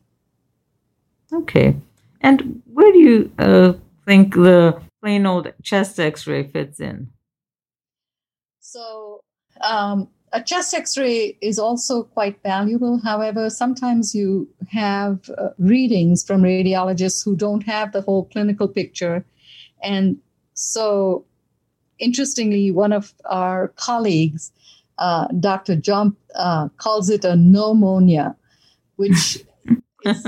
Okay. 1.33 1.77
And 2.21 2.63
where 2.73 2.91
do 2.93 2.99
you 2.99 3.33
uh, 3.39 3.73
think 4.09 4.35
the 4.35 4.81
plain 5.03 5.27
old 5.27 5.53
chest 5.63 6.01
x-ray 6.01 6.45
fits 6.45 6.81
in. 6.81 7.11
So 8.59 9.21
um, 9.61 10.09
a 10.33 10.43
chest 10.43 10.73
x-ray 10.73 11.37
is 11.43 11.59
also 11.59 12.05
quite 12.05 12.43
valuable. 12.43 12.99
However 13.05 13.51
sometimes 13.51 14.15
you 14.15 14.49
have 14.71 15.31
uh, 15.37 15.51
readings 15.59 16.25
from 16.25 16.43
radiologists 16.43 17.23
who 17.23 17.37
don't 17.37 17.65
have 17.65 17.93
the 17.93 18.01
whole 18.01 18.25
clinical 18.25 18.67
picture. 18.67 19.27
And 19.83 20.17
so 20.55 21.27
interestingly 21.99 22.71
one 22.71 22.93
of 22.93 23.13
our 23.27 23.69
colleagues 23.77 24.53
uh, 24.99 25.27
dr 25.41 25.77
jump 25.77 26.17
uh, 26.35 26.69
calls 26.77 27.11
it 27.11 27.25
a 27.25 27.35
pneumonia 27.37 28.37
which 28.97 29.45
is 30.05 30.27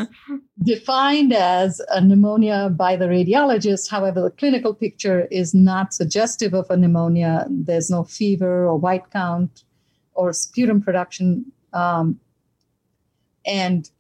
defined 0.63 1.33
as 1.33 1.81
a 1.89 2.01
pneumonia 2.01 2.71
by 2.71 2.97
the 2.97 3.07
radiologist. 3.07 3.91
However, 3.91 4.21
the 4.21 4.31
clinical 4.31 4.75
picture 4.75 5.27
is 5.31 5.55
not 5.55 5.95
suggestive 5.95 6.55
of 6.55 6.71
a 6.71 6.77
pneumonia. 6.77 7.47
There's 7.49 7.91
no 7.91 8.05
fever 8.05 8.67
or 8.67 8.77
white 8.77 9.11
count 9.11 9.65
or 10.15 10.33
sputum 10.33 10.83
production. 10.83 11.51
Um, 11.73 12.21
and, 13.47 13.91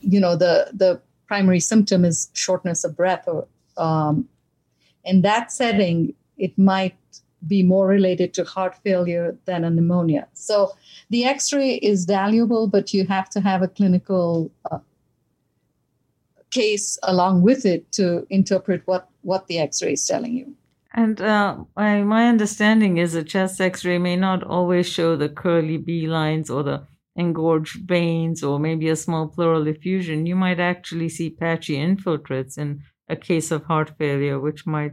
you 0.00 0.18
know, 0.18 0.36
the, 0.36 0.70
the 0.72 1.00
primary 1.26 1.60
symptom 1.60 2.04
is 2.04 2.30
shortness 2.32 2.84
of 2.84 2.96
breath. 2.96 3.24
Or, 3.26 3.46
um, 3.76 4.28
in 5.04 5.22
that 5.22 5.52
setting, 5.52 6.14
it 6.38 6.56
might 6.56 6.96
be 7.46 7.62
more 7.62 7.86
related 7.86 8.32
to 8.34 8.44
heart 8.44 8.74
failure 8.82 9.36
than 9.44 9.64
a 9.64 9.70
pneumonia. 9.70 10.26
So 10.32 10.72
the 11.10 11.24
x 11.24 11.52
ray 11.52 11.74
is 11.74 12.06
valuable, 12.06 12.66
but 12.66 12.94
you 12.94 13.06
have 13.06 13.28
to 13.30 13.40
have 13.40 13.62
a 13.62 13.68
clinical 13.68 14.50
uh, 14.70 14.78
case 16.50 16.98
along 17.02 17.42
with 17.42 17.66
it 17.66 17.90
to 17.92 18.26
interpret 18.30 18.82
what, 18.86 19.08
what 19.22 19.46
the 19.46 19.58
x 19.58 19.82
ray 19.82 19.92
is 19.92 20.06
telling 20.06 20.34
you. 20.34 20.54
And 20.94 21.20
uh, 21.20 21.58
my, 21.76 22.02
my 22.02 22.26
understanding 22.26 22.96
is 22.96 23.14
a 23.14 23.22
chest 23.22 23.60
x 23.60 23.84
ray 23.84 23.98
may 23.98 24.16
not 24.16 24.42
always 24.42 24.88
show 24.88 25.16
the 25.16 25.28
Kerley 25.28 25.84
B 25.84 26.06
lines 26.06 26.48
or 26.48 26.62
the 26.62 26.86
engorged 27.16 27.80
veins 27.86 28.42
or 28.42 28.58
maybe 28.58 28.88
a 28.88 28.96
small 28.96 29.28
pleural 29.28 29.66
effusion. 29.66 30.26
You 30.26 30.36
might 30.36 30.60
actually 30.60 31.08
see 31.08 31.30
patchy 31.30 31.76
infiltrates 31.76 32.58
in 32.58 32.82
a 33.08 33.16
case 33.16 33.50
of 33.50 33.64
heart 33.64 33.92
failure, 33.98 34.38
which 34.40 34.66
might 34.66 34.92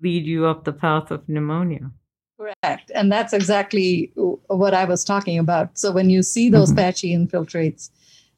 lead 0.00 0.26
you 0.26 0.46
up 0.46 0.64
the 0.64 0.72
path 0.72 1.10
of 1.10 1.28
pneumonia. 1.28 1.90
Correct. 2.38 2.90
And 2.94 3.10
that's 3.10 3.32
exactly 3.32 4.12
what 4.16 4.74
I 4.74 4.84
was 4.84 5.04
talking 5.04 5.38
about. 5.38 5.78
So 5.78 5.92
when 5.92 6.10
you 6.10 6.22
see 6.22 6.50
those 6.50 6.70
mm-hmm. 6.70 6.78
patchy 6.78 7.16
infiltrates, 7.16 7.90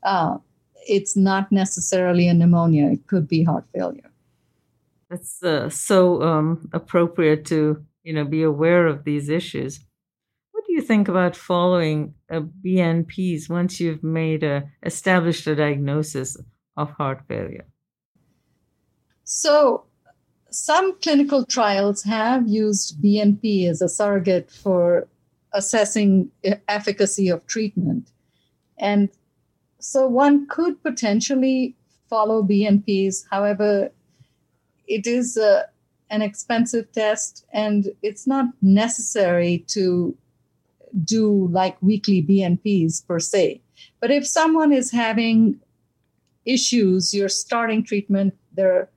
uh, 0.02 0.36
it's 0.86 1.16
not 1.16 1.50
necessarily 1.50 2.28
a 2.28 2.34
pneumonia, 2.34 2.90
it 2.90 3.06
could 3.06 3.28
be 3.28 3.44
heart 3.44 3.64
failure. 3.74 4.10
That's 5.10 5.42
uh, 5.42 5.68
so 5.68 6.22
um, 6.22 6.68
appropriate 6.72 7.44
to 7.46 7.84
you 8.02 8.12
know 8.12 8.24
be 8.24 8.42
aware 8.42 8.86
of 8.86 9.04
these 9.04 9.28
issues. 9.28 9.80
What 10.52 10.64
do 10.66 10.72
you 10.72 10.82
think 10.82 11.08
about 11.08 11.36
following 11.36 12.14
a 12.28 12.40
BNPs 12.40 13.48
once 13.48 13.80
you've 13.80 14.02
made 14.02 14.42
a 14.42 14.64
established 14.82 15.46
a 15.46 15.54
diagnosis 15.54 16.36
of 16.76 16.90
heart 16.90 17.22
failure? 17.28 17.66
So, 19.24 19.84
some 20.50 20.98
clinical 21.00 21.44
trials 21.44 22.02
have 22.02 22.48
used 22.48 23.00
BNP 23.02 23.68
as 23.68 23.82
a 23.82 23.88
surrogate 23.88 24.50
for 24.50 25.06
assessing 25.52 26.30
efficacy 26.68 27.28
of 27.28 27.46
treatment, 27.46 28.10
and 28.78 29.08
so 29.84 30.06
one 30.06 30.46
could 30.46 30.82
potentially 30.82 31.76
follow 32.08 32.42
BNPs. 32.42 33.26
However, 33.30 33.90
it 34.86 35.06
is 35.06 35.36
a, 35.36 35.46
uh, 35.46 35.62
an 36.10 36.22
expensive 36.22 36.90
test 36.92 37.44
and 37.52 37.88
it's 38.02 38.26
not 38.26 38.46
necessary 38.62 39.64
to 39.68 40.16
do 41.04 41.48
like 41.50 41.76
weekly 41.82 42.22
BNPs 42.22 43.06
per 43.06 43.18
se. 43.18 43.60
But 44.00 44.10
if 44.10 44.26
someone 44.26 44.72
is 44.72 44.90
having 44.90 45.60
issues, 46.44 47.12
you're 47.14 47.28
starting 47.28 47.82
treatment, 47.82 48.34
they're 48.54 48.88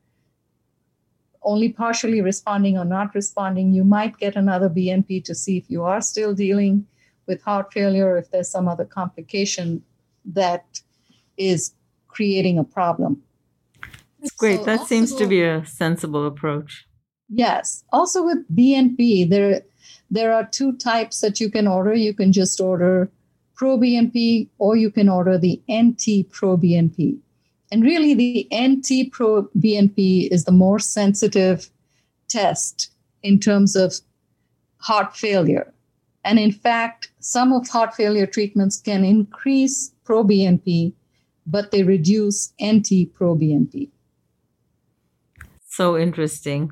only 1.41 1.69
partially 1.69 2.21
responding 2.21 2.77
or 2.77 2.85
not 2.85 3.13
responding, 3.15 3.73
you 3.73 3.83
might 3.83 4.17
get 4.17 4.35
another 4.35 4.69
BNP 4.69 5.23
to 5.25 5.35
see 5.35 5.57
if 5.57 5.69
you 5.69 5.83
are 5.83 6.01
still 6.01 6.33
dealing 6.33 6.85
with 7.25 7.41
heart 7.41 7.73
failure, 7.73 8.17
if 8.17 8.31
there's 8.31 8.49
some 8.49 8.67
other 8.67 8.85
complication 8.85 9.83
that 10.33 10.81
is 11.37 11.73
creating 12.07 12.57
a 12.57 12.63
problem. 12.63 13.21
That's 14.19 14.35
great. 14.35 14.59
So 14.59 14.65
that 14.65 14.79
also, 14.79 14.85
seems 14.85 15.15
to 15.15 15.27
be 15.27 15.43
a 15.43 15.65
sensible 15.65 16.25
approach. 16.25 16.87
Yes. 17.29 17.83
Also 17.91 18.25
with 18.25 18.39
BNP, 18.53 19.29
there 19.29 19.61
there 20.09 20.33
are 20.33 20.45
two 20.45 20.73
types 20.77 21.21
that 21.21 21.39
you 21.39 21.49
can 21.49 21.67
order. 21.67 21.93
You 21.93 22.13
can 22.13 22.31
just 22.31 22.59
order 22.61 23.11
Pro 23.55 23.77
BNP 23.77 24.49
or 24.57 24.75
you 24.75 24.91
can 24.91 25.09
order 25.09 25.37
the 25.37 25.61
NT 25.71 26.29
Pro 26.31 26.57
BNP. 26.57 27.17
And 27.71 27.83
really, 27.83 28.13
the 28.13 28.47
NT 28.55 29.11
Pro 29.11 29.43
BNP 29.57 30.29
is 30.31 30.45
the 30.45 30.51
more 30.51 30.79
sensitive 30.79 31.69
test 32.29 32.91
in 33.23 33.39
terms 33.39 33.75
of 33.75 33.95
heart 34.77 35.15
failure. 35.15 35.73
And 36.27 36.37
in 36.39 36.51
fact, 36.51 37.11
some 37.19 37.53
of 37.53 37.69
heart 37.69 37.95
failure 37.95 38.27
treatments 38.27 38.81
can 38.81 39.05
increase 39.05 39.93
proBNP, 40.03 40.91
but 41.45 41.71
they 41.71 41.83
reduce 41.83 42.51
NT-proBNP. 42.61 43.89
So 45.69 45.97
interesting. 45.97 46.71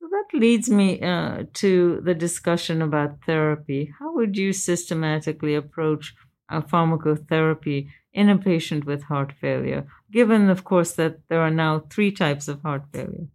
So 0.00 0.08
that 0.10 0.36
leads 0.36 0.68
me 0.68 1.00
uh, 1.00 1.44
to 1.62 2.00
the 2.02 2.14
discussion 2.14 2.82
about 2.82 3.18
therapy. 3.24 3.92
How 4.00 4.12
would 4.12 4.36
you 4.36 4.52
systematically 4.52 5.54
approach 5.54 6.12
pharmacotherapy 6.50 7.90
in 8.12 8.28
a 8.28 8.38
patient 8.38 8.86
with 8.86 9.04
heart 9.04 9.32
failure, 9.40 9.86
given, 10.10 10.50
of 10.50 10.64
course, 10.64 10.94
that 10.94 11.20
there 11.28 11.40
are 11.40 11.50
now 11.50 11.84
three 11.90 12.10
types 12.10 12.48
of 12.48 12.60
heart 12.62 12.82
failure? 12.92 13.28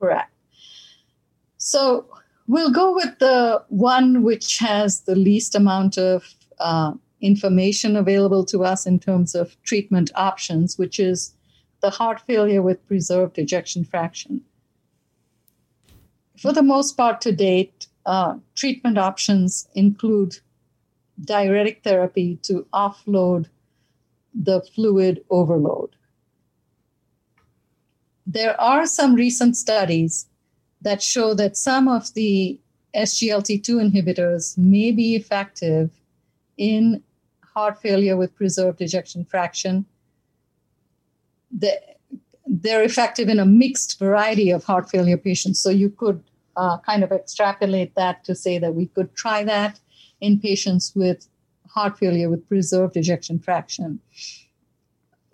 Correct. 0.00 0.32
So 1.58 2.08
we'll 2.48 2.70
go 2.70 2.92
with 2.94 3.18
the 3.18 3.62
one 3.68 4.22
which 4.22 4.58
has 4.58 5.02
the 5.02 5.14
least 5.14 5.54
amount 5.54 5.96
of 5.98 6.34
uh, 6.58 6.92
information 7.20 7.94
available 7.94 8.44
to 8.46 8.64
us 8.64 8.86
in 8.86 8.98
terms 8.98 9.34
of 9.34 9.60
treatment 9.62 10.10
options, 10.16 10.76
which 10.76 10.98
is 10.98 11.34
the 11.80 11.90
heart 11.90 12.20
failure 12.26 12.62
with 12.62 12.84
preserved 12.88 13.38
ejection 13.38 13.84
fraction. 13.84 14.40
For 16.36 16.52
the 16.52 16.62
most 16.62 16.96
part 16.96 17.20
to 17.22 17.32
date, 17.32 17.86
uh, 18.06 18.36
treatment 18.56 18.96
options 18.96 19.68
include 19.74 20.38
diuretic 21.20 21.82
therapy 21.82 22.36
to 22.42 22.66
offload 22.72 23.46
the 24.32 24.62
fluid 24.74 25.24
overload. 25.30 25.96
There 28.26 28.58
are 28.60 28.86
some 28.86 29.14
recent 29.14 29.56
studies 29.56 30.26
that 30.82 31.02
show 31.02 31.34
that 31.34 31.56
some 31.56 31.88
of 31.88 32.14
the 32.14 32.58
SGLT2 32.94 33.90
inhibitors 33.90 34.56
may 34.56 34.90
be 34.92 35.16
effective 35.16 35.90
in 36.56 37.02
heart 37.42 37.80
failure 37.80 38.16
with 38.16 38.34
preserved 38.34 38.80
ejection 38.80 39.24
fraction. 39.24 39.84
They're 41.50 42.82
effective 42.82 43.28
in 43.28 43.38
a 43.38 43.44
mixed 43.44 43.98
variety 43.98 44.50
of 44.50 44.64
heart 44.64 44.88
failure 44.88 45.16
patients. 45.16 45.60
So 45.60 45.70
you 45.70 45.90
could 45.90 46.22
uh, 46.56 46.78
kind 46.78 47.04
of 47.04 47.12
extrapolate 47.12 47.94
that 47.94 48.24
to 48.24 48.34
say 48.34 48.58
that 48.58 48.74
we 48.74 48.86
could 48.86 49.14
try 49.14 49.44
that 49.44 49.80
in 50.20 50.40
patients 50.40 50.92
with 50.94 51.28
heart 51.68 51.98
failure 51.98 52.30
with 52.30 52.48
preserved 52.48 52.96
ejection 52.96 53.38
fraction. 53.38 54.00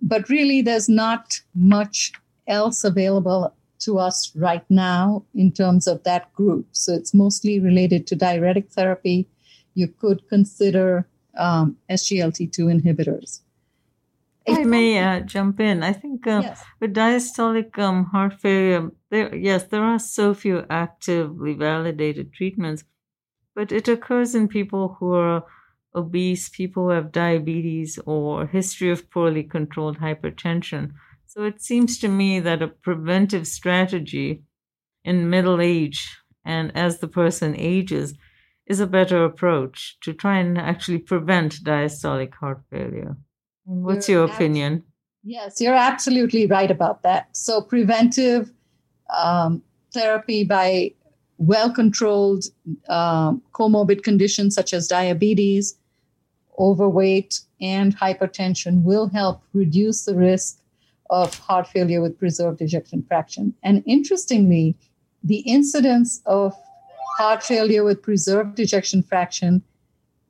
But 0.01 0.29
really, 0.29 0.61
there's 0.61 0.89
not 0.89 1.39
much 1.55 2.11
else 2.47 2.83
available 2.83 3.53
to 3.85 3.99
us 3.99 4.31
right 4.35 4.65
now 4.69 5.23
in 5.33 5.51
terms 5.51 5.87
of 5.87 6.03
that 6.03 6.33
group. 6.33 6.67
So 6.71 6.93
it's 6.93 7.13
mostly 7.13 7.59
related 7.59 8.07
to 8.07 8.15
diuretic 8.15 8.71
therapy. 8.71 9.27
You 9.73 9.87
could 9.87 10.27
consider 10.29 11.07
um, 11.37 11.77
SGLT2 11.89 12.59
inhibitors. 12.59 13.41
If 14.45 14.59
I 14.59 14.63
may 14.63 14.99
uh, 14.99 15.19
jump 15.21 15.59
in. 15.59 15.81
I 15.81 15.93
think 15.93 16.27
uh, 16.27 16.41
yes. 16.43 16.63
with 16.79 16.93
diastolic 16.93 17.79
um, 17.79 18.05
heart 18.05 18.39
failure, 18.39 18.91
there 19.09 19.35
yes, 19.35 19.63
there 19.63 19.83
are 19.83 19.97
so 19.97 20.35
few 20.35 20.65
actively 20.69 21.53
validated 21.53 22.31
treatments, 22.31 22.83
but 23.55 23.71
it 23.71 23.87
occurs 23.87 24.35
in 24.35 24.47
people 24.47 24.97
who 24.99 25.13
are 25.13 25.43
obese, 25.95 26.49
people 26.49 26.83
who 26.83 26.89
have 26.89 27.11
diabetes, 27.11 27.97
or 28.05 28.45
history 28.45 28.91
of 28.91 29.09
poorly 29.09 29.41
controlled 29.41 29.97
hypertension. 29.97 30.91
So 31.35 31.43
it 31.43 31.61
seems 31.61 31.99
to 31.99 32.07
me 32.07 32.39
that 32.39 32.61
a 32.61 32.67
preventive 32.67 33.45
strategy 33.45 34.43
in 35.03 35.29
middle 35.29 35.59
age 35.59 36.17
and 36.45 36.75
as 36.75 36.99
the 36.99 37.09
person 37.09 37.55
ages 37.57 38.13
is 38.67 38.79
a 38.79 38.87
better 38.87 39.25
approach 39.25 39.97
to 40.01 40.13
try 40.13 40.39
and 40.39 40.57
actually 40.57 40.99
prevent 40.99 41.63
diastolic 41.63 42.33
heart 42.35 42.61
failure. 42.71 43.17
What's 43.65 44.07
you're 44.07 44.25
your 44.25 44.33
opinion? 44.33 44.83
yes, 45.23 45.59
you're 45.59 45.73
absolutely 45.73 46.45
right 46.47 46.71
about 46.71 47.03
that. 47.03 47.35
So, 47.35 47.61
preventive 47.61 48.51
um, 49.15 49.61
therapy 49.91 50.43
by 50.43 50.93
well 51.37 51.71
controlled 51.71 52.45
um, 52.87 53.41
comorbid 53.53 54.03
conditions 54.03 54.55
such 54.55 54.73
as 54.73 54.87
diabetes, 54.87 55.77
overweight, 56.57 57.41
and 57.59 57.97
hypertension 57.97 58.83
will 58.83 59.07
help 59.07 59.41
reduce 59.53 60.05
the 60.05 60.15
risk 60.15 60.61
of 61.09 61.37
heart 61.39 61.67
failure 61.67 62.01
with 62.01 62.17
preserved 62.17 62.61
ejection 62.61 63.03
fraction. 63.07 63.53
And 63.63 63.83
interestingly, 63.85 64.75
the 65.23 65.39
incidence 65.39 66.21
of 66.25 66.53
heart 67.17 67.43
failure 67.43 67.83
with 67.83 68.01
preserved 68.01 68.59
ejection 68.59 69.03
fraction 69.03 69.63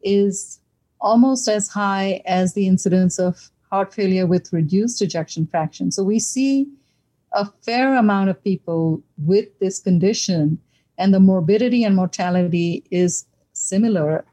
is 0.03 0.59
almost 1.01 1.47
as 1.47 1.67
high 1.67 2.21
as 2.25 2.53
the 2.53 2.67
incidence 2.67 3.19
of 3.19 3.49
heart 3.69 3.93
failure 3.93 4.25
with 4.25 4.53
reduced 4.53 5.01
ejection 5.01 5.47
fraction. 5.47 5.91
So 5.91 6.03
we 6.03 6.19
see 6.19 6.67
a 7.33 7.45
fair 7.63 7.95
amount 7.95 8.29
of 8.29 8.43
people 8.43 9.01
with 9.17 9.47
this 9.59 9.79
condition, 9.79 10.59
and 10.97 11.13
the 11.13 11.19
morbidity 11.19 11.83
and 11.83 11.95
mortality 11.95 12.85
is 12.91 13.25
similar 13.51 14.25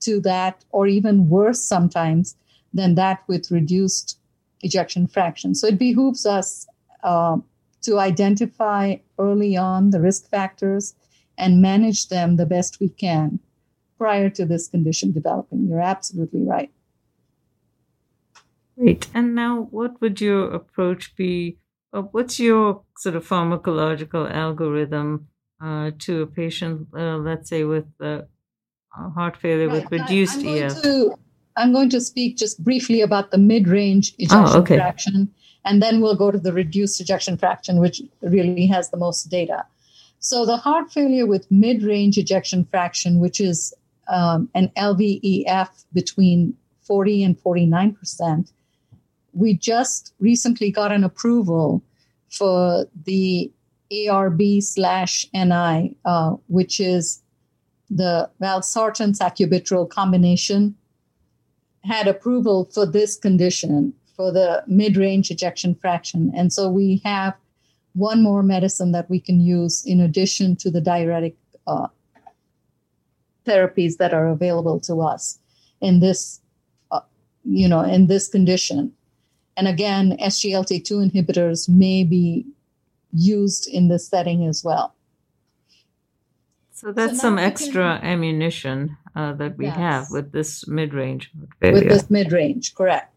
to 0.00 0.20
that, 0.20 0.64
or 0.70 0.86
even 0.86 1.28
worse 1.28 1.62
sometimes 1.62 2.34
than 2.72 2.96
that 2.96 3.22
with 3.28 3.50
reduced 3.50 4.18
ejection 4.62 5.06
fraction. 5.06 5.54
So 5.54 5.66
it 5.66 5.78
behooves 5.78 6.26
us 6.26 6.66
uh, 7.02 7.38
to 7.82 7.98
identify 7.98 8.96
early 9.18 9.56
on 9.56 9.90
the 9.90 10.00
risk 10.00 10.28
factors 10.28 10.94
and 11.36 11.60
manage 11.60 12.08
them 12.08 12.36
the 12.36 12.46
best 12.46 12.80
we 12.80 12.88
can 12.88 13.40
prior 13.98 14.30
to 14.30 14.44
this 14.44 14.68
condition 14.68 15.12
developing. 15.12 15.66
You're 15.68 15.80
absolutely 15.80 16.42
right. 16.42 16.70
Great. 18.78 19.08
And 19.14 19.34
now, 19.34 19.68
what 19.70 20.00
would 20.00 20.20
your 20.20 20.52
approach 20.52 21.14
be? 21.14 21.58
Uh, 21.92 22.02
what's 22.02 22.40
your 22.40 22.82
sort 22.96 23.16
of 23.16 23.26
pharmacological 23.26 24.30
algorithm 24.32 25.28
uh, 25.62 25.90
to 26.00 26.22
a 26.22 26.26
patient, 26.26 26.88
uh, 26.96 27.16
let's 27.18 27.48
say, 27.48 27.64
with 27.64 27.86
uh, 28.00 28.22
heart 28.90 29.36
failure 29.36 29.68
right. 29.68 29.88
with 29.90 30.00
reduced 30.00 30.40
I, 30.40 30.58
EF? 30.58 30.82
To, 30.82 31.14
I'm 31.56 31.72
going 31.72 31.90
to 31.90 32.00
speak 32.00 32.36
just 32.36 32.62
briefly 32.62 33.00
about 33.00 33.30
the 33.30 33.38
mid 33.38 33.68
range 33.68 34.12
oh, 34.12 34.16
ejection 34.18 34.56
oh, 34.56 34.58
okay. 34.60 34.76
fraction, 34.76 35.28
and 35.64 35.82
then 35.82 36.00
we'll 36.00 36.16
go 36.16 36.30
to 36.30 36.38
the 36.38 36.52
reduced 36.52 37.00
ejection 37.00 37.36
fraction, 37.36 37.78
which 37.78 38.02
really 38.22 38.66
has 38.66 38.90
the 38.90 38.96
most 38.96 39.24
data. 39.24 39.64
So 40.18 40.46
the 40.46 40.56
heart 40.56 40.92
failure 40.92 41.26
with 41.26 41.50
mid-range 41.50 42.16
ejection 42.16 42.64
fraction, 42.64 43.18
which 43.18 43.40
is 43.40 43.74
um, 44.06 44.48
an 44.54 44.70
LVEF 44.76 45.68
between 45.92 46.54
40 46.82 47.24
and 47.24 47.40
49 47.40 47.92
percent, 47.94 48.52
we 49.32 49.54
just 49.54 50.14
recently 50.20 50.70
got 50.70 50.92
an 50.92 51.02
approval 51.02 51.82
for 52.30 52.86
the 53.04 53.50
ARB 53.90 54.62
slash 54.62 55.26
NI, 55.34 55.96
uh, 56.04 56.36
which 56.46 56.78
is 56.78 57.20
the 57.90 58.30
valsartan 58.40 59.16
sacubitril 59.18 59.90
combination, 59.90 60.76
had 61.84 62.08
approval 62.08 62.70
for 62.72 62.86
this 62.86 63.16
condition 63.16 63.92
for 64.16 64.30
the 64.30 64.62
mid-range 64.66 65.30
ejection 65.30 65.74
fraction, 65.74 66.32
and 66.36 66.52
so 66.52 66.68
we 66.68 67.00
have 67.04 67.34
one 67.94 68.22
more 68.22 68.42
medicine 68.42 68.92
that 68.92 69.08
we 69.10 69.20
can 69.20 69.40
use 69.40 69.84
in 69.84 70.00
addition 70.00 70.56
to 70.56 70.70
the 70.70 70.80
diuretic 70.80 71.36
uh, 71.66 71.88
therapies 73.46 73.96
that 73.98 74.14
are 74.14 74.28
available 74.28 74.80
to 74.80 75.00
us 75.00 75.38
in 75.80 76.00
this 76.00 76.40
uh, 76.90 77.00
you 77.44 77.68
know 77.68 77.82
in 77.82 78.06
this 78.06 78.28
condition. 78.28 78.92
And 79.56 79.68
again 79.68 80.16
sglt2 80.18 81.10
inhibitors 81.10 81.68
may 81.68 82.04
be 82.04 82.46
used 83.12 83.68
in 83.68 83.88
this 83.88 84.08
setting 84.08 84.46
as 84.46 84.64
well. 84.64 84.94
So 86.72 86.92
that's 86.92 87.14
so 87.14 87.18
some 87.18 87.38
extra 87.38 87.98
can, 88.00 88.10
ammunition 88.10 88.96
uh, 89.14 89.32
that 89.34 89.56
we 89.56 89.66
yes. 89.66 89.76
have 89.76 90.06
with 90.10 90.32
this 90.32 90.66
mid-range 90.68 91.30
with 91.60 91.88
this 91.88 92.10
mid-range 92.10 92.74
correct 92.74 93.12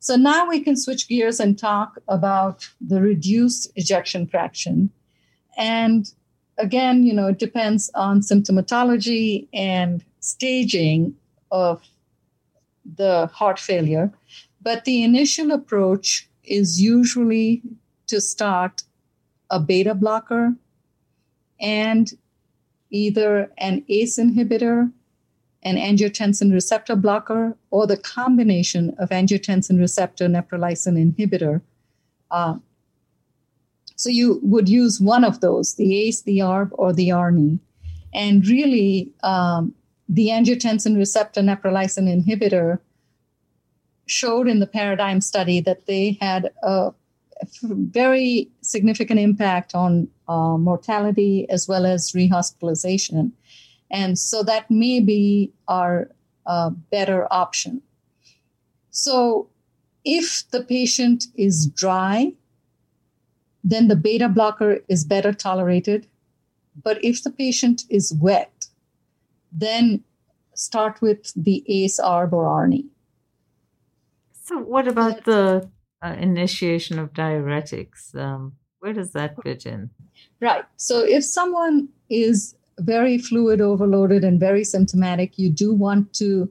so 0.00 0.16
now 0.16 0.48
we 0.48 0.60
can 0.60 0.76
switch 0.76 1.08
gears 1.08 1.40
and 1.40 1.58
talk 1.58 1.98
about 2.08 2.68
the 2.80 3.00
reduced 3.00 3.70
ejection 3.74 4.26
fraction. 4.26 4.90
And 5.56 6.10
again, 6.56 7.02
you 7.02 7.12
know, 7.12 7.28
it 7.28 7.38
depends 7.38 7.90
on 7.94 8.20
symptomatology 8.20 9.48
and 9.52 10.04
staging 10.20 11.14
of 11.50 11.82
the 12.96 13.28
heart 13.32 13.58
failure. 13.58 14.12
But 14.62 14.84
the 14.84 15.02
initial 15.02 15.50
approach 15.50 16.28
is 16.44 16.80
usually 16.80 17.62
to 18.06 18.20
start 18.20 18.82
a 19.50 19.58
beta 19.58 19.94
blocker 19.94 20.54
and 21.60 22.12
either 22.90 23.50
an 23.58 23.84
ACE 23.88 24.18
inhibitor 24.18 24.92
an 25.62 25.76
angiotensin 25.76 26.52
receptor 26.52 26.94
blocker 26.94 27.56
or 27.70 27.86
the 27.86 27.96
combination 27.96 28.94
of 28.98 29.10
angiotensin 29.10 29.78
receptor 29.78 30.28
neprilysin 30.28 30.96
inhibitor. 30.96 31.60
Uh, 32.30 32.56
so 33.96 34.08
you 34.08 34.38
would 34.42 34.68
use 34.68 35.00
one 35.00 35.24
of 35.24 35.40
those, 35.40 35.74
the 35.74 35.96
ACE, 35.98 36.22
the 36.22 36.38
ARB, 36.38 36.70
or 36.72 36.92
the 36.92 37.10
ARNI. 37.10 37.58
And 38.14 38.46
really, 38.46 39.10
um, 39.22 39.74
the 40.08 40.28
angiotensin 40.28 40.96
receptor 40.96 41.40
neprilysin 41.40 42.06
inhibitor 42.08 42.78
showed 44.06 44.48
in 44.48 44.60
the 44.60 44.66
PARADIGM 44.66 45.22
study 45.22 45.60
that 45.60 45.86
they 45.86 46.16
had 46.20 46.50
a 46.62 46.92
very 47.62 48.48
significant 48.62 49.20
impact 49.20 49.74
on 49.74 50.08
uh, 50.28 50.56
mortality 50.56 51.48
as 51.50 51.68
well 51.68 51.84
as 51.84 52.12
rehospitalization. 52.12 53.32
And 53.90 54.18
so 54.18 54.42
that 54.42 54.70
may 54.70 55.00
be 55.00 55.52
our 55.66 56.10
uh, 56.46 56.70
better 56.70 57.26
option. 57.32 57.82
So 58.90 59.48
if 60.04 60.48
the 60.50 60.62
patient 60.62 61.26
is 61.34 61.66
dry, 61.66 62.32
then 63.64 63.88
the 63.88 63.96
beta 63.96 64.28
blocker 64.28 64.78
is 64.88 65.04
better 65.04 65.32
tolerated. 65.32 66.06
But 66.82 67.04
if 67.04 67.22
the 67.22 67.30
patient 67.30 67.82
is 67.88 68.14
wet, 68.14 68.66
then 69.52 70.04
start 70.54 71.00
with 71.00 71.32
the 71.34 71.64
ACE, 71.66 71.98
ARB, 72.00 72.32
or 72.32 72.46
ARNI. 72.46 72.86
So, 74.44 74.58
what 74.58 74.88
about 74.88 75.24
the 75.24 75.68
uh, 76.02 76.14
initiation 76.18 76.98
of 76.98 77.12
diuretics? 77.12 78.14
Um, 78.14 78.54
where 78.78 78.92
does 78.92 79.12
that 79.12 79.34
fit 79.42 79.66
in? 79.66 79.90
Right. 80.40 80.64
So, 80.76 81.00
if 81.00 81.24
someone 81.24 81.88
is 82.08 82.54
very 82.78 83.18
fluid 83.18 83.60
overloaded 83.60 84.24
and 84.24 84.40
very 84.40 84.64
symptomatic, 84.64 85.38
you 85.38 85.50
do 85.50 85.74
want 85.74 86.12
to 86.14 86.50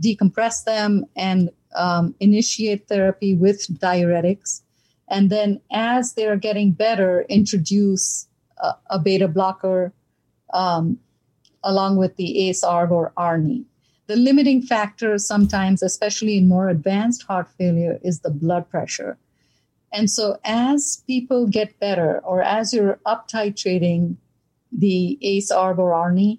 decompress 0.00 0.64
them 0.64 1.04
and 1.16 1.50
um, 1.74 2.14
initiate 2.20 2.88
therapy 2.88 3.34
with 3.34 3.66
diuretics. 3.80 4.62
And 5.08 5.30
then, 5.30 5.60
as 5.72 6.14
they're 6.14 6.36
getting 6.36 6.72
better, 6.72 7.22
introduce 7.28 8.26
a, 8.58 8.74
a 8.90 8.98
beta 8.98 9.28
blocker 9.28 9.92
um, 10.52 10.98
along 11.64 11.96
with 11.96 12.16
the 12.16 12.48
ACE, 12.48 12.62
ARB, 12.62 12.90
or 12.90 13.12
ARNI. 13.16 13.64
The 14.06 14.16
limiting 14.16 14.62
factor 14.62 15.18
sometimes, 15.18 15.82
especially 15.82 16.38
in 16.38 16.48
more 16.48 16.68
advanced 16.68 17.24
heart 17.24 17.48
failure, 17.58 17.98
is 18.02 18.20
the 18.20 18.30
blood 18.30 18.68
pressure. 18.70 19.18
And 19.92 20.10
so, 20.10 20.38
as 20.44 21.02
people 21.06 21.46
get 21.46 21.78
better, 21.80 22.20
or 22.20 22.42
as 22.42 22.74
you're 22.74 23.00
up 23.06 23.28
titrating 23.28 24.16
the 24.72 25.18
ACE, 25.22 25.50
ARB, 25.50 25.78
or 25.78 25.92
ARNI, 25.92 26.38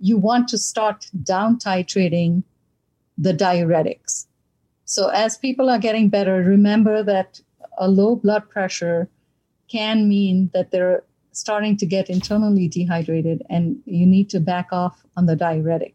you 0.00 0.16
want 0.16 0.48
to 0.48 0.58
start 0.58 1.06
down 1.22 1.58
titrating 1.58 2.42
the 3.16 3.34
diuretics. 3.34 4.26
So, 4.84 5.08
as 5.08 5.36
people 5.36 5.68
are 5.68 5.78
getting 5.78 6.08
better, 6.08 6.42
remember 6.42 7.02
that 7.02 7.40
a 7.76 7.88
low 7.88 8.16
blood 8.16 8.48
pressure 8.48 9.08
can 9.68 10.08
mean 10.08 10.50
that 10.54 10.70
they're 10.70 11.02
starting 11.32 11.76
to 11.76 11.86
get 11.86 12.10
internally 12.10 12.68
dehydrated 12.68 13.42
and 13.48 13.80
you 13.84 14.06
need 14.06 14.30
to 14.30 14.40
back 14.40 14.68
off 14.72 15.04
on 15.16 15.26
the 15.26 15.36
diuretic. 15.36 15.94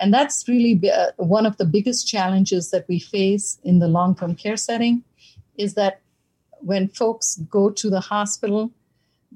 And 0.00 0.12
that's 0.12 0.46
really 0.48 0.90
uh, 0.90 1.12
one 1.16 1.46
of 1.46 1.56
the 1.56 1.64
biggest 1.64 2.06
challenges 2.08 2.70
that 2.70 2.86
we 2.88 2.98
face 2.98 3.58
in 3.64 3.78
the 3.78 3.88
long 3.88 4.14
term 4.14 4.34
care 4.34 4.56
setting 4.56 5.04
is 5.56 5.74
that 5.74 6.00
when 6.60 6.88
folks 6.88 7.36
go 7.50 7.70
to 7.70 7.88
the 7.88 8.00
hospital, 8.00 8.70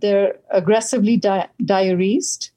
they're 0.00 0.36
aggressively 0.50 1.16
di- 1.16 1.48
diuresed 1.62 2.50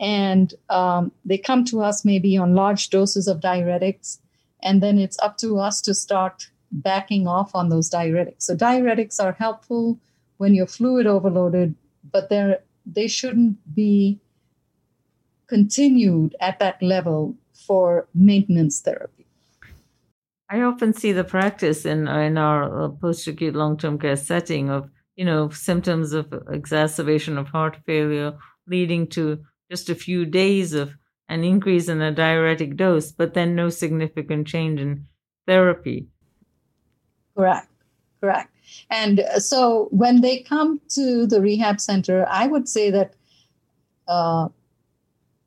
and 0.00 0.54
um, 0.70 1.12
they 1.26 1.36
come 1.36 1.64
to 1.66 1.82
us 1.82 2.04
maybe 2.04 2.36
on 2.36 2.54
large 2.54 2.88
doses 2.88 3.28
of 3.28 3.40
diuretics. 3.40 4.18
And 4.62 4.82
then 4.82 4.98
it's 4.98 5.18
up 5.20 5.36
to 5.38 5.58
us 5.58 5.82
to 5.82 5.94
start 5.94 6.48
backing 6.72 7.26
off 7.26 7.54
on 7.54 7.68
those 7.68 7.90
diuretics. 7.90 8.42
So, 8.42 8.56
diuretics 8.56 9.22
are 9.22 9.32
helpful 9.32 9.98
when 10.38 10.54
you're 10.54 10.66
fluid 10.66 11.06
overloaded, 11.06 11.74
but 12.10 12.30
they're, 12.30 12.60
they 12.86 13.08
shouldn't 13.08 13.58
be 13.74 14.18
continued 15.48 16.34
at 16.40 16.58
that 16.60 16.82
level 16.82 17.36
for 17.52 18.08
maintenance 18.14 18.80
therapy. 18.80 19.26
I 20.48 20.62
often 20.62 20.94
see 20.94 21.12
the 21.12 21.24
practice 21.24 21.84
in 21.84 22.08
in 22.08 22.38
our 22.38 22.84
uh, 22.84 22.88
post-acute 22.88 23.54
long-term 23.54 23.98
care 23.98 24.16
setting 24.16 24.70
of 24.70 24.90
you 25.20 25.26
know 25.26 25.50
symptoms 25.50 26.14
of 26.14 26.32
exacerbation 26.48 27.36
of 27.36 27.48
heart 27.48 27.76
failure 27.84 28.32
leading 28.66 29.06
to 29.06 29.38
just 29.70 29.90
a 29.90 29.94
few 29.94 30.24
days 30.24 30.72
of 30.72 30.94
an 31.28 31.44
increase 31.44 31.88
in 31.88 32.00
a 32.00 32.10
diuretic 32.10 32.74
dose, 32.74 33.12
but 33.12 33.34
then 33.34 33.54
no 33.54 33.68
significant 33.68 34.46
change 34.46 34.80
in 34.80 35.04
therapy. 35.46 36.06
Correct, 37.36 37.68
correct. 38.20 38.50
And 38.88 39.20
uh, 39.20 39.40
so 39.40 39.88
when 39.90 40.22
they 40.22 40.38
come 40.38 40.80
to 40.96 41.26
the 41.26 41.42
rehab 41.42 41.80
center, 41.80 42.26
I 42.26 42.46
would 42.46 42.66
say 42.66 42.90
that 42.90 43.12
uh, 44.08 44.48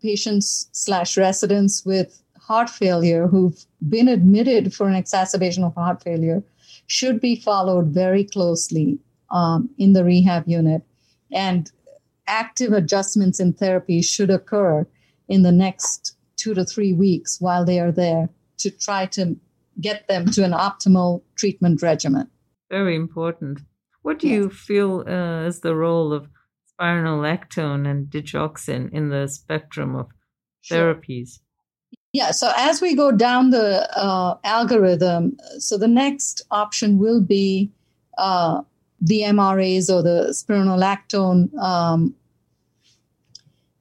patients 0.04 0.70
slash 0.72 1.18
residents 1.18 1.84
with 1.84 2.22
heart 2.40 2.70
failure 2.70 3.26
who've 3.28 3.66
been 3.90 4.08
admitted 4.08 4.72
for 4.72 4.88
an 4.88 4.96
exacerbation 4.96 5.64
of 5.64 5.74
heart 5.74 6.04
failure 6.04 6.44
should 6.86 7.20
be 7.20 7.36
followed 7.36 7.88
very 7.88 8.24
closely 8.24 9.00
um, 9.34 9.70
in 9.78 9.92
the 9.92 10.06
rehab 10.06 10.48
unit. 10.48 10.84
And 11.32 11.70
active 12.28 12.72
adjustments 12.72 13.40
in 13.40 13.52
therapy 13.54 14.02
should 14.02 14.30
occur 14.30 14.88
in 15.28 15.44
the 15.44 15.52
next 15.52 16.16
two 16.38 16.54
to 16.54 16.64
three 16.64 16.94
weeks 16.94 17.42
while 17.42 17.66
they 17.66 17.80
are 17.80 17.92
there 17.92 18.30
to 18.60 18.70
try 18.70 19.06
to 19.08 19.36
get 19.82 20.08
them 20.08 20.28
to 20.28 20.44
an 20.44 20.52
optimal 20.52 21.24
treatment 21.36 21.82
regimen. 21.82 22.30
Very 22.70 22.96
important. 22.96 23.60
What 24.04 24.20
do 24.20 24.28
yes. 24.28 24.36
you 24.36 24.50
feel 24.50 25.04
uh, 25.08 25.48
is 25.48 25.62
the 25.62 25.76
role 25.76 26.14
of 26.14 26.28
spironolactone 26.80 27.90
and 27.90 28.08
digoxin 28.08 28.92
in 28.92 29.10
the 29.10 29.28
spectrum 29.28 29.96
of 29.96 30.08
sure. 30.62 30.94
therapies? 30.94 31.40
Yeah, 32.12 32.32
so 32.32 32.52
as 32.56 32.80
we 32.80 32.96
go 32.96 33.12
down 33.12 33.50
the 33.50 33.90
uh, 33.98 34.38
algorithm, 34.44 35.38
so 35.58 35.78
the 35.78 35.88
next 35.88 36.44
option 36.52 37.00
will 37.00 37.22
be 37.22 37.72
uh, 38.18 38.62
the 39.04 39.22
MRAs 39.22 39.94
or 39.94 40.02
the 40.02 40.30
spironolactone. 40.32 41.54
Um, 41.58 42.16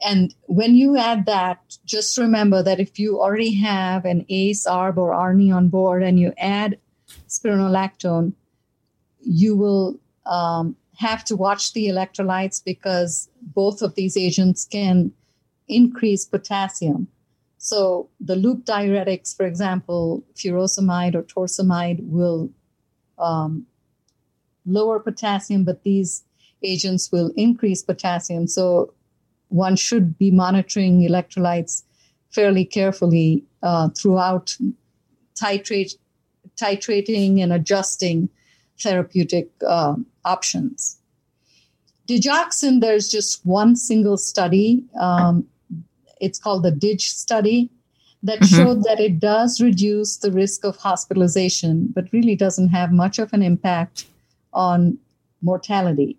and 0.04 0.35
when 0.46 0.74
you 0.74 0.96
add 0.96 1.26
that, 1.26 1.61
just 1.85 2.18
remember 2.18 2.61
that 2.61 2.80
if 2.80 2.98
you 2.98 3.20
already 3.20 3.54
have 3.54 4.04
an 4.04 4.26
ACE, 4.28 4.66
ARB, 4.66 4.96
or 4.96 5.14
ARNI 5.14 5.52
on 5.52 5.68
board 5.68 6.02
and 6.02 6.18
you 6.18 6.32
add 6.38 6.76
spironolactone, 7.28 8.32
you 9.20 9.56
will 9.56 10.00
um, 10.26 10.74
have 10.96 11.24
to 11.26 11.37
watch 11.37 11.72
the 11.72 11.87
electrolytes 11.87 12.62
because 12.62 13.28
both 13.40 13.80
of 13.80 13.94
these 13.94 14.16
agents 14.16 14.64
can 14.64 15.12
increase 15.68 16.24
potassium. 16.24 17.06
So 17.58 18.08
the 18.18 18.35
loop 18.35 18.64
diuretics, 18.64 19.37
for 19.37 19.46
example, 19.46 20.24
furosemide 20.35 21.14
or 21.14 21.22
torsemide, 21.22 22.00
will 22.02 22.50
um, 23.20 23.66
lower 24.66 24.98
potassium, 24.98 25.64
but 25.64 25.83
these 25.83 26.25
agents 26.62 27.11
will 27.11 27.33
increase 27.37 27.83
potassium. 27.83 28.46
So 28.46 28.92
one 29.48 29.77
should 29.77 30.18
be 30.18 30.31
monitoring 30.31 31.01
electrolytes 31.01 31.83
fairly 32.31 32.64
carefully 32.64 33.44
uh, 33.62 33.88
throughout 33.90 34.57
titrate, 35.35 35.96
titrating 36.57 37.42
and 37.42 37.53
adjusting 37.53 38.29
therapeutic 38.81 39.51
uh, 39.66 39.94
options. 40.25 40.98
Digoxin, 42.09 42.81
there's 42.81 43.09
just 43.09 43.44
one 43.46 43.77
single 43.77 44.16
study. 44.16 44.85
Um, 44.98 45.46
it's 46.20 46.38
called 46.38 46.62
the 46.62 46.70
DIG 46.70 47.01
study 47.01 47.70
that 48.22 48.40
mm-hmm. 48.40 48.57
showed 48.57 48.85
that 48.85 49.01
it 49.01 49.18
does 49.18 49.61
reduce 49.61 50.16
the 50.16 50.31
risk 50.31 50.64
of 50.64 50.77
hospitalization, 50.77 51.88
but 51.94 52.12
really 52.12 52.37
doesn't 52.37 52.68
have 52.68 52.92
much 52.92 53.18
of 53.18 53.33
an 53.33 53.42
impact 53.42 54.07
on 54.53 54.99
mortality. 55.41 56.19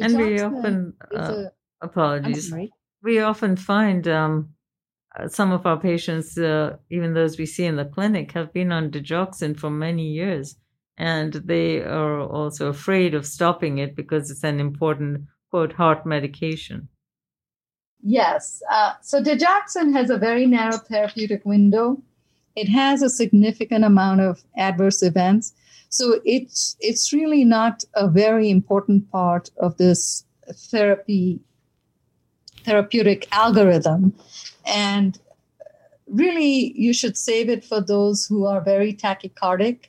and 0.00 0.16
we 0.16 0.40
often, 0.40 0.94
uh, 1.14 1.18
a, 1.18 1.52
apologies, 1.80 2.52
we 3.02 3.20
often 3.20 3.56
find 3.56 4.06
um, 4.08 4.50
uh, 5.18 5.28
some 5.28 5.52
of 5.52 5.66
our 5.66 5.78
patients, 5.78 6.36
uh, 6.36 6.76
even 6.90 7.14
those 7.14 7.38
we 7.38 7.46
see 7.46 7.64
in 7.64 7.76
the 7.76 7.84
clinic, 7.84 8.32
have 8.32 8.52
been 8.52 8.72
on 8.72 8.90
digoxin 8.90 9.58
for 9.58 9.70
many 9.70 10.08
years. 10.08 10.56
And 10.98 11.34
they 11.34 11.82
are 11.82 12.20
also 12.20 12.68
afraid 12.68 13.14
of 13.14 13.26
stopping 13.26 13.78
it 13.78 13.94
because 13.94 14.30
it's 14.30 14.44
an 14.44 14.60
important, 14.60 15.26
quote, 15.50 15.74
heart 15.74 16.06
medication. 16.06 16.88
Yes. 18.02 18.62
Uh, 18.70 18.94
so 19.02 19.22
digoxin 19.22 19.92
has 19.92 20.10
a 20.10 20.18
very 20.18 20.46
narrow 20.46 20.78
therapeutic 20.78 21.44
window. 21.44 22.02
It 22.54 22.68
has 22.68 23.02
a 23.02 23.10
significant 23.10 23.84
amount 23.84 24.20
of 24.20 24.42
adverse 24.56 25.02
events. 25.02 25.52
So 25.96 26.20
it's 26.26 26.76
it's 26.78 27.12
really 27.12 27.42
not 27.42 27.84
a 27.94 28.06
very 28.06 28.50
important 28.50 29.10
part 29.10 29.50
of 29.56 29.78
this 29.78 30.24
therapy 30.52 31.40
therapeutic 32.64 33.26
algorithm. 33.32 34.12
And 34.66 35.18
really 36.06 36.72
you 36.76 36.92
should 36.92 37.16
save 37.16 37.48
it 37.48 37.64
for 37.64 37.80
those 37.80 38.26
who 38.26 38.44
are 38.44 38.60
very 38.60 38.92
tachycardic 38.92 39.86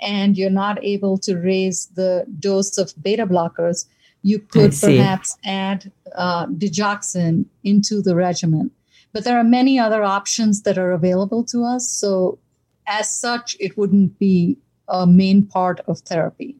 and 0.00 0.38
you're 0.38 0.50
not 0.64 0.82
able 0.84 1.18
to 1.18 1.36
raise 1.36 1.86
the 1.96 2.26
dose 2.38 2.78
of 2.78 2.94
beta 3.02 3.26
blockers 3.26 3.86
you 4.22 4.38
could 4.38 4.72
perhaps 4.78 5.36
add 5.44 5.90
uh, 6.14 6.46
digoxin 6.46 7.46
into 7.64 8.02
the 8.02 8.14
regimen. 8.14 8.70
But 9.12 9.24
there 9.24 9.38
are 9.38 9.44
many 9.44 9.78
other 9.78 10.04
options 10.04 10.62
that 10.62 10.78
are 10.78 10.92
available 10.92 11.42
to 11.44 11.64
us. 11.64 11.88
So, 11.88 12.38
as 12.86 13.08
such, 13.12 13.56
it 13.58 13.76
wouldn't 13.78 14.18
be 14.18 14.58
a 14.90 15.06
main 15.06 15.46
part 15.46 15.80
of 15.86 16.00
therapy. 16.00 16.56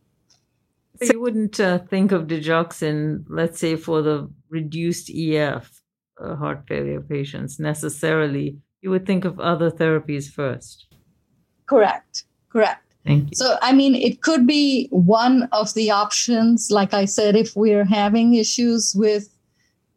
So 1.02 1.12
you 1.12 1.20
wouldn't 1.20 1.58
uh, 1.58 1.78
think 1.78 2.12
of 2.12 2.26
digoxin, 2.26 3.24
let's 3.28 3.58
say, 3.58 3.76
for 3.76 4.02
the 4.02 4.30
reduced 4.50 5.10
EF 5.10 5.70
uh, 6.20 6.36
heart 6.36 6.64
failure 6.68 7.00
patients 7.00 7.58
necessarily. 7.58 8.58
You 8.82 8.90
would 8.90 9.06
think 9.06 9.24
of 9.24 9.40
other 9.40 9.70
therapies 9.70 10.30
first. 10.30 10.86
Correct. 11.66 12.24
Correct. 12.50 12.84
Thank 13.06 13.30
you. 13.30 13.34
So, 13.34 13.56
I 13.62 13.72
mean, 13.72 13.94
it 13.94 14.20
could 14.20 14.46
be 14.46 14.88
one 14.90 15.48
of 15.52 15.72
the 15.74 15.90
options. 15.90 16.70
Like 16.70 16.92
I 16.92 17.06
said, 17.06 17.34
if 17.34 17.56
we're 17.56 17.84
having 17.84 18.34
issues 18.34 18.94
with 18.94 19.28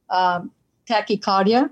um, 0.09 0.51
tachycardia, 0.89 1.69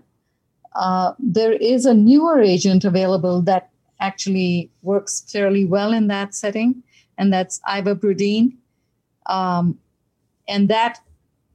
uh, 0.76 1.14
there 1.20 1.54
is 1.54 1.86
a 1.86 1.94
newer 1.94 2.42
agent 2.42 2.84
available 2.84 3.42
that 3.44 3.71
actually 4.02 4.70
works 4.82 5.24
fairly 5.32 5.64
well 5.64 5.94
in 5.94 6.08
that 6.08 6.36
setting, 6.36 6.84
and 7.18 7.32
that's 7.32 7.62
ivabradine. 7.68 8.58
Um, 9.28 9.80
and 10.48 10.68
that 10.70 11.00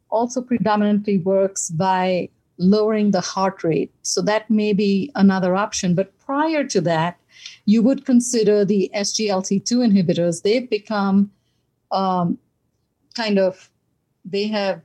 also 0.09 0.40
predominantly 0.40 1.18
works 1.18 1.70
by 1.70 2.30
lowering 2.59 3.11
the 3.11 3.20
heart 3.20 3.62
rate. 3.62 3.92
So 4.02 4.22
that 4.22 4.48
may 4.48 4.72
be 4.72 5.11
another 5.14 5.54
option. 5.54 5.94
But 5.94 6.16
prior 6.18 6.64
to 6.64 6.80
that, 6.82 7.18
you 7.66 7.82
would 7.82 8.06
consider 8.06 8.64
the 8.64 8.90
SGLT2 8.94 9.70
inhibitors. 9.90 10.42
They've 10.42 10.68
become 10.68 11.30
um, 11.92 12.38
kind 13.14 13.38
of, 13.38 13.70
they 14.24 14.46
have 14.46 14.80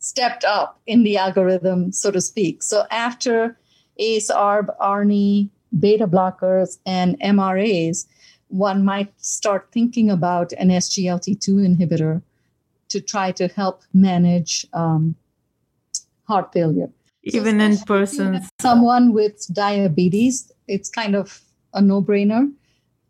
stepped 0.00 0.44
up 0.44 0.80
in 0.86 1.02
the 1.02 1.16
algorithm, 1.16 1.92
so 1.92 2.10
to 2.10 2.20
speak. 2.20 2.62
So 2.62 2.84
after 2.90 3.58
ACE, 3.98 4.30
ARB, 4.30 4.74
ARNI, 4.80 5.50
beta 5.78 6.06
blockers, 6.06 6.78
and 6.86 7.18
MRAs, 7.20 8.06
one 8.48 8.84
might 8.84 9.12
start 9.20 9.68
thinking 9.72 10.10
about 10.10 10.52
an 10.52 10.68
SGLT2 10.68 11.48
inhibitor 11.48 12.22
to 12.88 13.00
try 13.00 13.32
to 13.32 13.48
help 13.48 13.82
manage 13.92 14.66
um, 14.72 15.14
heart 16.24 16.52
failure. 16.52 16.90
Even 17.22 17.58
so 17.58 17.64
in 17.64 17.78
persons. 17.78 18.48
Someone 18.60 19.12
with 19.12 19.46
diabetes, 19.52 20.50
it's 20.66 20.88
kind 20.88 21.14
of 21.14 21.42
a 21.74 21.82
no 21.82 22.02
brainer. 22.02 22.50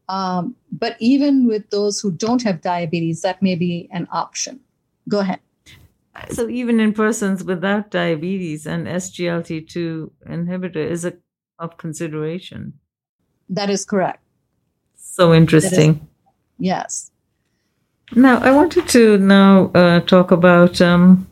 Um, 0.08 0.56
but 0.72 0.96
even 0.98 1.46
with 1.46 1.68
those 1.70 2.00
who 2.00 2.10
don't 2.10 2.42
have 2.42 2.62
diabetes, 2.62 3.22
that 3.22 3.42
may 3.42 3.54
be 3.54 3.88
an 3.92 4.08
option. 4.10 4.60
Go 5.08 5.20
ahead. 5.20 5.40
So 6.32 6.48
even 6.48 6.80
in 6.80 6.92
persons 6.94 7.44
without 7.44 7.90
diabetes, 7.90 8.66
an 8.66 8.86
SGLT2 8.86 10.10
inhibitor 10.28 10.76
is 10.76 11.04
a, 11.04 11.12
of 11.58 11.76
consideration. 11.76 12.74
That 13.48 13.70
is 13.70 13.84
correct. 13.84 14.22
So 14.96 15.34
interesting. 15.34 15.90
Is, 15.90 16.00
yes. 16.58 17.10
Now 18.14 18.38
I 18.38 18.50
wanted 18.50 18.88
to 18.88 19.18
now 19.18 19.70
uh, 19.74 20.00
talk 20.00 20.30
about 20.30 20.80
um, 20.80 21.26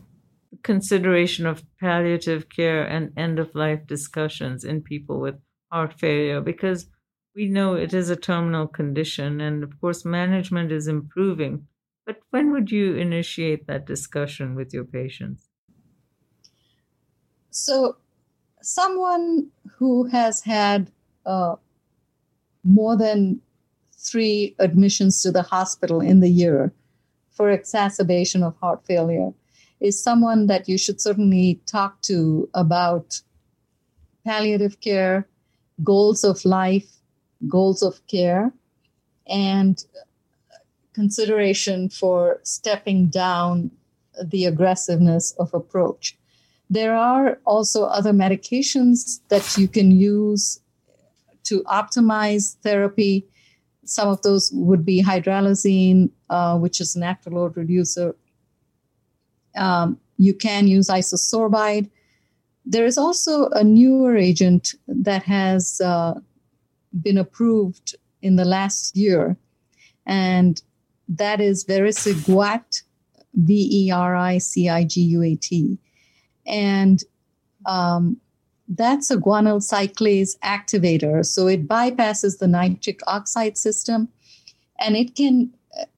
consideration 0.63 1.45
of 1.45 1.63
palliative 1.79 2.49
care 2.49 2.83
and 2.83 3.11
end 3.17 3.39
of 3.39 3.55
life 3.55 3.85
discussions 3.87 4.63
in 4.63 4.81
people 4.81 5.19
with 5.19 5.35
heart 5.71 5.93
failure 5.93 6.41
because 6.41 6.87
we 7.35 7.47
know 7.47 7.75
it 7.75 7.93
is 7.93 8.09
a 8.09 8.15
terminal 8.15 8.67
condition 8.67 9.41
and 9.41 9.63
of 9.63 9.79
course 9.79 10.05
management 10.05 10.71
is 10.71 10.87
improving 10.87 11.67
but 12.07 12.21
when 12.29 12.53
would 12.53 12.71
you 12.71 12.95
initiate 12.95 13.67
that 13.67 13.85
discussion 13.85 14.55
with 14.55 14.73
your 14.73 14.85
patients? 14.85 15.49
So, 17.51 17.97
someone 18.61 19.47
who 19.77 20.05
has 20.05 20.41
had 20.41 20.91
uh, 21.25 21.55
more 22.63 22.97
than 22.97 23.41
three 23.93 24.55
admissions 24.59 25.21
to 25.21 25.31
the 25.31 25.41
hospital 25.41 26.01
in 26.01 26.19
the 26.19 26.29
year 26.29 26.73
for 27.29 27.51
exacerbation 27.51 28.43
of 28.43 28.55
heart 28.57 28.85
failure 28.85 29.31
is 29.79 30.01
someone 30.01 30.47
that 30.47 30.67
you 30.67 30.77
should 30.77 30.99
certainly 30.99 31.61
talk 31.65 32.01
to 32.01 32.49
about 32.53 33.21
palliative 34.25 34.79
care, 34.81 35.27
goals 35.83 36.23
of 36.23 36.43
life, 36.45 36.97
goals 37.47 37.83
of 37.83 38.05
care, 38.07 38.51
and 39.27 39.85
consideration 40.93 41.89
for 41.89 42.39
stepping 42.43 43.07
down 43.07 43.69
the 44.23 44.45
aggressiveness 44.45 45.31
of 45.33 45.53
approach. 45.53 46.16
There 46.69 46.95
are 46.95 47.39
also 47.45 47.85
other 47.85 48.11
medications 48.11 49.21
that 49.29 49.57
you 49.57 49.67
can 49.67 49.91
use 49.91 50.59
to 51.43 51.63
optimize 51.63 52.57
therapy. 52.61 53.25
Some 53.85 54.09
of 54.09 54.21
those 54.21 54.51
would 54.53 54.85
be 54.85 55.01
hydralazine, 55.01 56.09
uh, 56.29 56.57
which 56.57 56.81
is 56.81 56.95
an 56.95 57.03
afterload 57.03 57.55
reducer. 57.55 58.15
Um, 59.55 59.97
you 60.17 60.33
can 60.33 60.67
use 60.67 60.89
isosorbide. 60.89 61.89
There 62.65 62.85
is 62.85 62.97
also 62.97 63.47
a 63.49 63.63
newer 63.63 64.17
agent 64.17 64.75
that 64.87 65.23
has 65.23 65.79
uh, 65.79 66.19
been 67.01 67.17
approved 67.17 67.95
in 68.21 68.35
the 68.35 68.43
last 68.43 68.97
year, 68.97 69.37
and 70.05 70.61
that 71.07 71.39
is 71.39 71.63
vericiguat, 71.63 72.83
V 73.35 73.69
E 73.71 73.91
R 73.91 74.15
I 74.15 74.39
C 74.39 74.67
I 74.67 74.83
G 74.83 75.01
U 75.01 75.23
A 75.23 75.35
T. 75.35 75.79
And 76.47 77.03
um, 77.65 78.17
that's 78.67 79.11
a 79.11 79.17
guanyl 79.17 79.61
cyclase 79.61 80.37
activator. 80.39 81.25
So 81.25 81.47
it 81.47 81.67
bypasses 81.67 82.39
the 82.39 82.47
nitric 82.47 83.01
oxide 83.07 83.57
system. 83.57 84.09
And 84.79 84.95
it 84.95 85.15
can, 85.15 85.53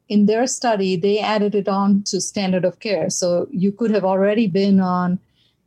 in 0.08 0.26
their 0.26 0.48
study, 0.48 0.96
they 0.96 1.20
added 1.20 1.56
it 1.56 1.68
on 1.68 2.04
to 2.04 2.22
standard 2.22 2.66
of 2.66 2.80
care. 2.80 3.10
So 3.10 3.48
you 3.52 3.72
could 3.72 3.92
have 3.92 4.06
already 4.06 4.48
been 4.48 4.80
on 4.80 5.20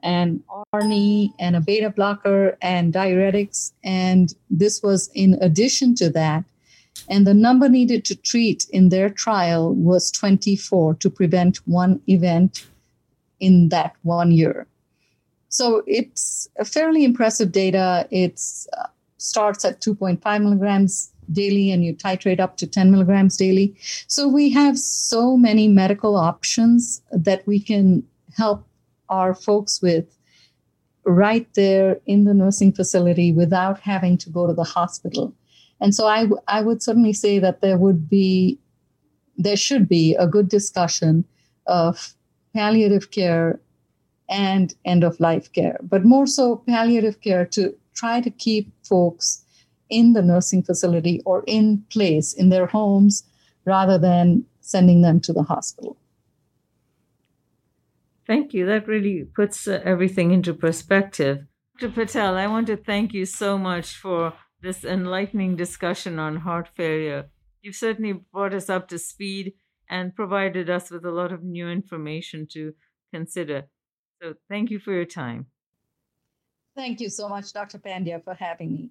an 0.02 0.42
ARNI 0.72 1.32
and 1.38 1.54
a 1.54 1.60
beta 1.60 1.90
blocker 1.90 2.56
and 2.60 2.92
diuretics. 2.92 3.72
And 3.84 4.34
this 4.50 4.82
was 4.82 5.10
in 5.14 5.34
addition 5.40 5.94
to 5.96 6.10
that. 6.10 6.44
And 7.08 7.26
the 7.26 7.34
number 7.34 7.68
needed 7.68 8.04
to 8.06 8.16
treat 8.16 8.66
in 8.70 8.88
their 8.88 9.10
trial 9.10 9.74
was 9.74 10.10
24 10.10 10.94
to 10.94 11.10
prevent 11.10 11.58
one 11.66 12.00
event 12.06 12.66
in 13.40 13.70
that 13.70 13.94
one 14.02 14.30
year. 14.30 14.66
So 15.52 15.82
it's 15.86 16.48
a 16.58 16.64
fairly 16.64 17.04
impressive 17.04 17.52
data. 17.52 18.08
It 18.10 18.40
uh, 18.78 18.86
starts 19.18 19.66
at 19.66 19.82
2.5 19.82 20.42
milligrams 20.42 21.12
daily 21.30 21.70
and 21.70 21.84
you 21.84 21.94
titrate 21.94 22.40
up 22.40 22.56
to 22.56 22.66
10 22.66 22.90
milligrams 22.90 23.36
daily. 23.36 23.76
So 24.06 24.26
we 24.28 24.48
have 24.50 24.78
so 24.78 25.36
many 25.36 25.68
medical 25.68 26.16
options 26.16 27.02
that 27.10 27.46
we 27.46 27.60
can 27.60 28.02
help 28.34 28.66
our 29.10 29.34
folks 29.34 29.82
with 29.82 30.16
right 31.04 31.46
there 31.52 32.00
in 32.06 32.24
the 32.24 32.32
nursing 32.32 32.72
facility 32.72 33.30
without 33.30 33.78
having 33.78 34.16
to 34.18 34.30
go 34.30 34.46
to 34.46 34.54
the 34.54 34.64
hospital. 34.64 35.34
And 35.82 35.94
so 35.94 36.06
I, 36.06 36.28
I 36.48 36.62
would 36.62 36.82
certainly 36.82 37.12
say 37.12 37.38
that 37.40 37.60
there 37.60 37.76
would 37.76 38.08
be, 38.08 38.58
there 39.36 39.56
should 39.56 39.86
be 39.86 40.14
a 40.14 40.26
good 40.26 40.48
discussion 40.48 41.26
of 41.66 42.14
palliative 42.54 43.10
care 43.10 43.60
and 44.28 44.74
end 44.84 45.04
of 45.04 45.20
life 45.20 45.52
care, 45.52 45.78
but 45.82 46.04
more 46.04 46.26
so 46.26 46.56
palliative 46.66 47.20
care 47.20 47.44
to 47.46 47.74
try 47.94 48.20
to 48.20 48.30
keep 48.30 48.72
folks 48.82 49.44
in 49.90 50.14
the 50.14 50.22
nursing 50.22 50.62
facility 50.62 51.20
or 51.24 51.44
in 51.46 51.84
place 51.90 52.32
in 52.32 52.48
their 52.48 52.66
homes 52.66 53.24
rather 53.64 53.98
than 53.98 54.44
sending 54.60 55.02
them 55.02 55.20
to 55.20 55.32
the 55.32 55.42
hospital. 55.42 55.96
Thank 58.26 58.54
you. 58.54 58.64
That 58.66 58.88
really 58.88 59.24
puts 59.24 59.68
uh, 59.68 59.80
everything 59.84 60.30
into 60.30 60.54
perspective. 60.54 61.44
Dr. 61.78 61.92
Patel, 61.92 62.36
I 62.36 62.46
want 62.46 62.68
to 62.68 62.76
thank 62.76 63.12
you 63.12 63.26
so 63.26 63.58
much 63.58 63.96
for 63.96 64.32
this 64.62 64.84
enlightening 64.84 65.56
discussion 65.56 66.18
on 66.18 66.36
heart 66.36 66.68
failure. 66.74 67.26
You've 67.60 67.76
certainly 67.76 68.12
brought 68.32 68.54
us 68.54 68.70
up 68.70 68.88
to 68.88 68.98
speed 68.98 69.54
and 69.90 70.14
provided 70.14 70.70
us 70.70 70.90
with 70.90 71.04
a 71.04 71.10
lot 71.10 71.32
of 71.32 71.42
new 71.42 71.68
information 71.68 72.46
to 72.52 72.74
consider. 73.12 73.64
So, 74.22 74.34
thank 74.48 74.70
you 74.70 74.78
for 74.78 74.92
your 74.92 75.04
time. 75.04 75.46
Thank 76.76 77.00
you 77.00 77.10
so 77.10 77.28
much, 77.28 77.52
Dr. 77.52 77.78
Pandya, 77.78 78.22
for 78.22 78.34
having 78.34 78.72
me. 78.72 78.90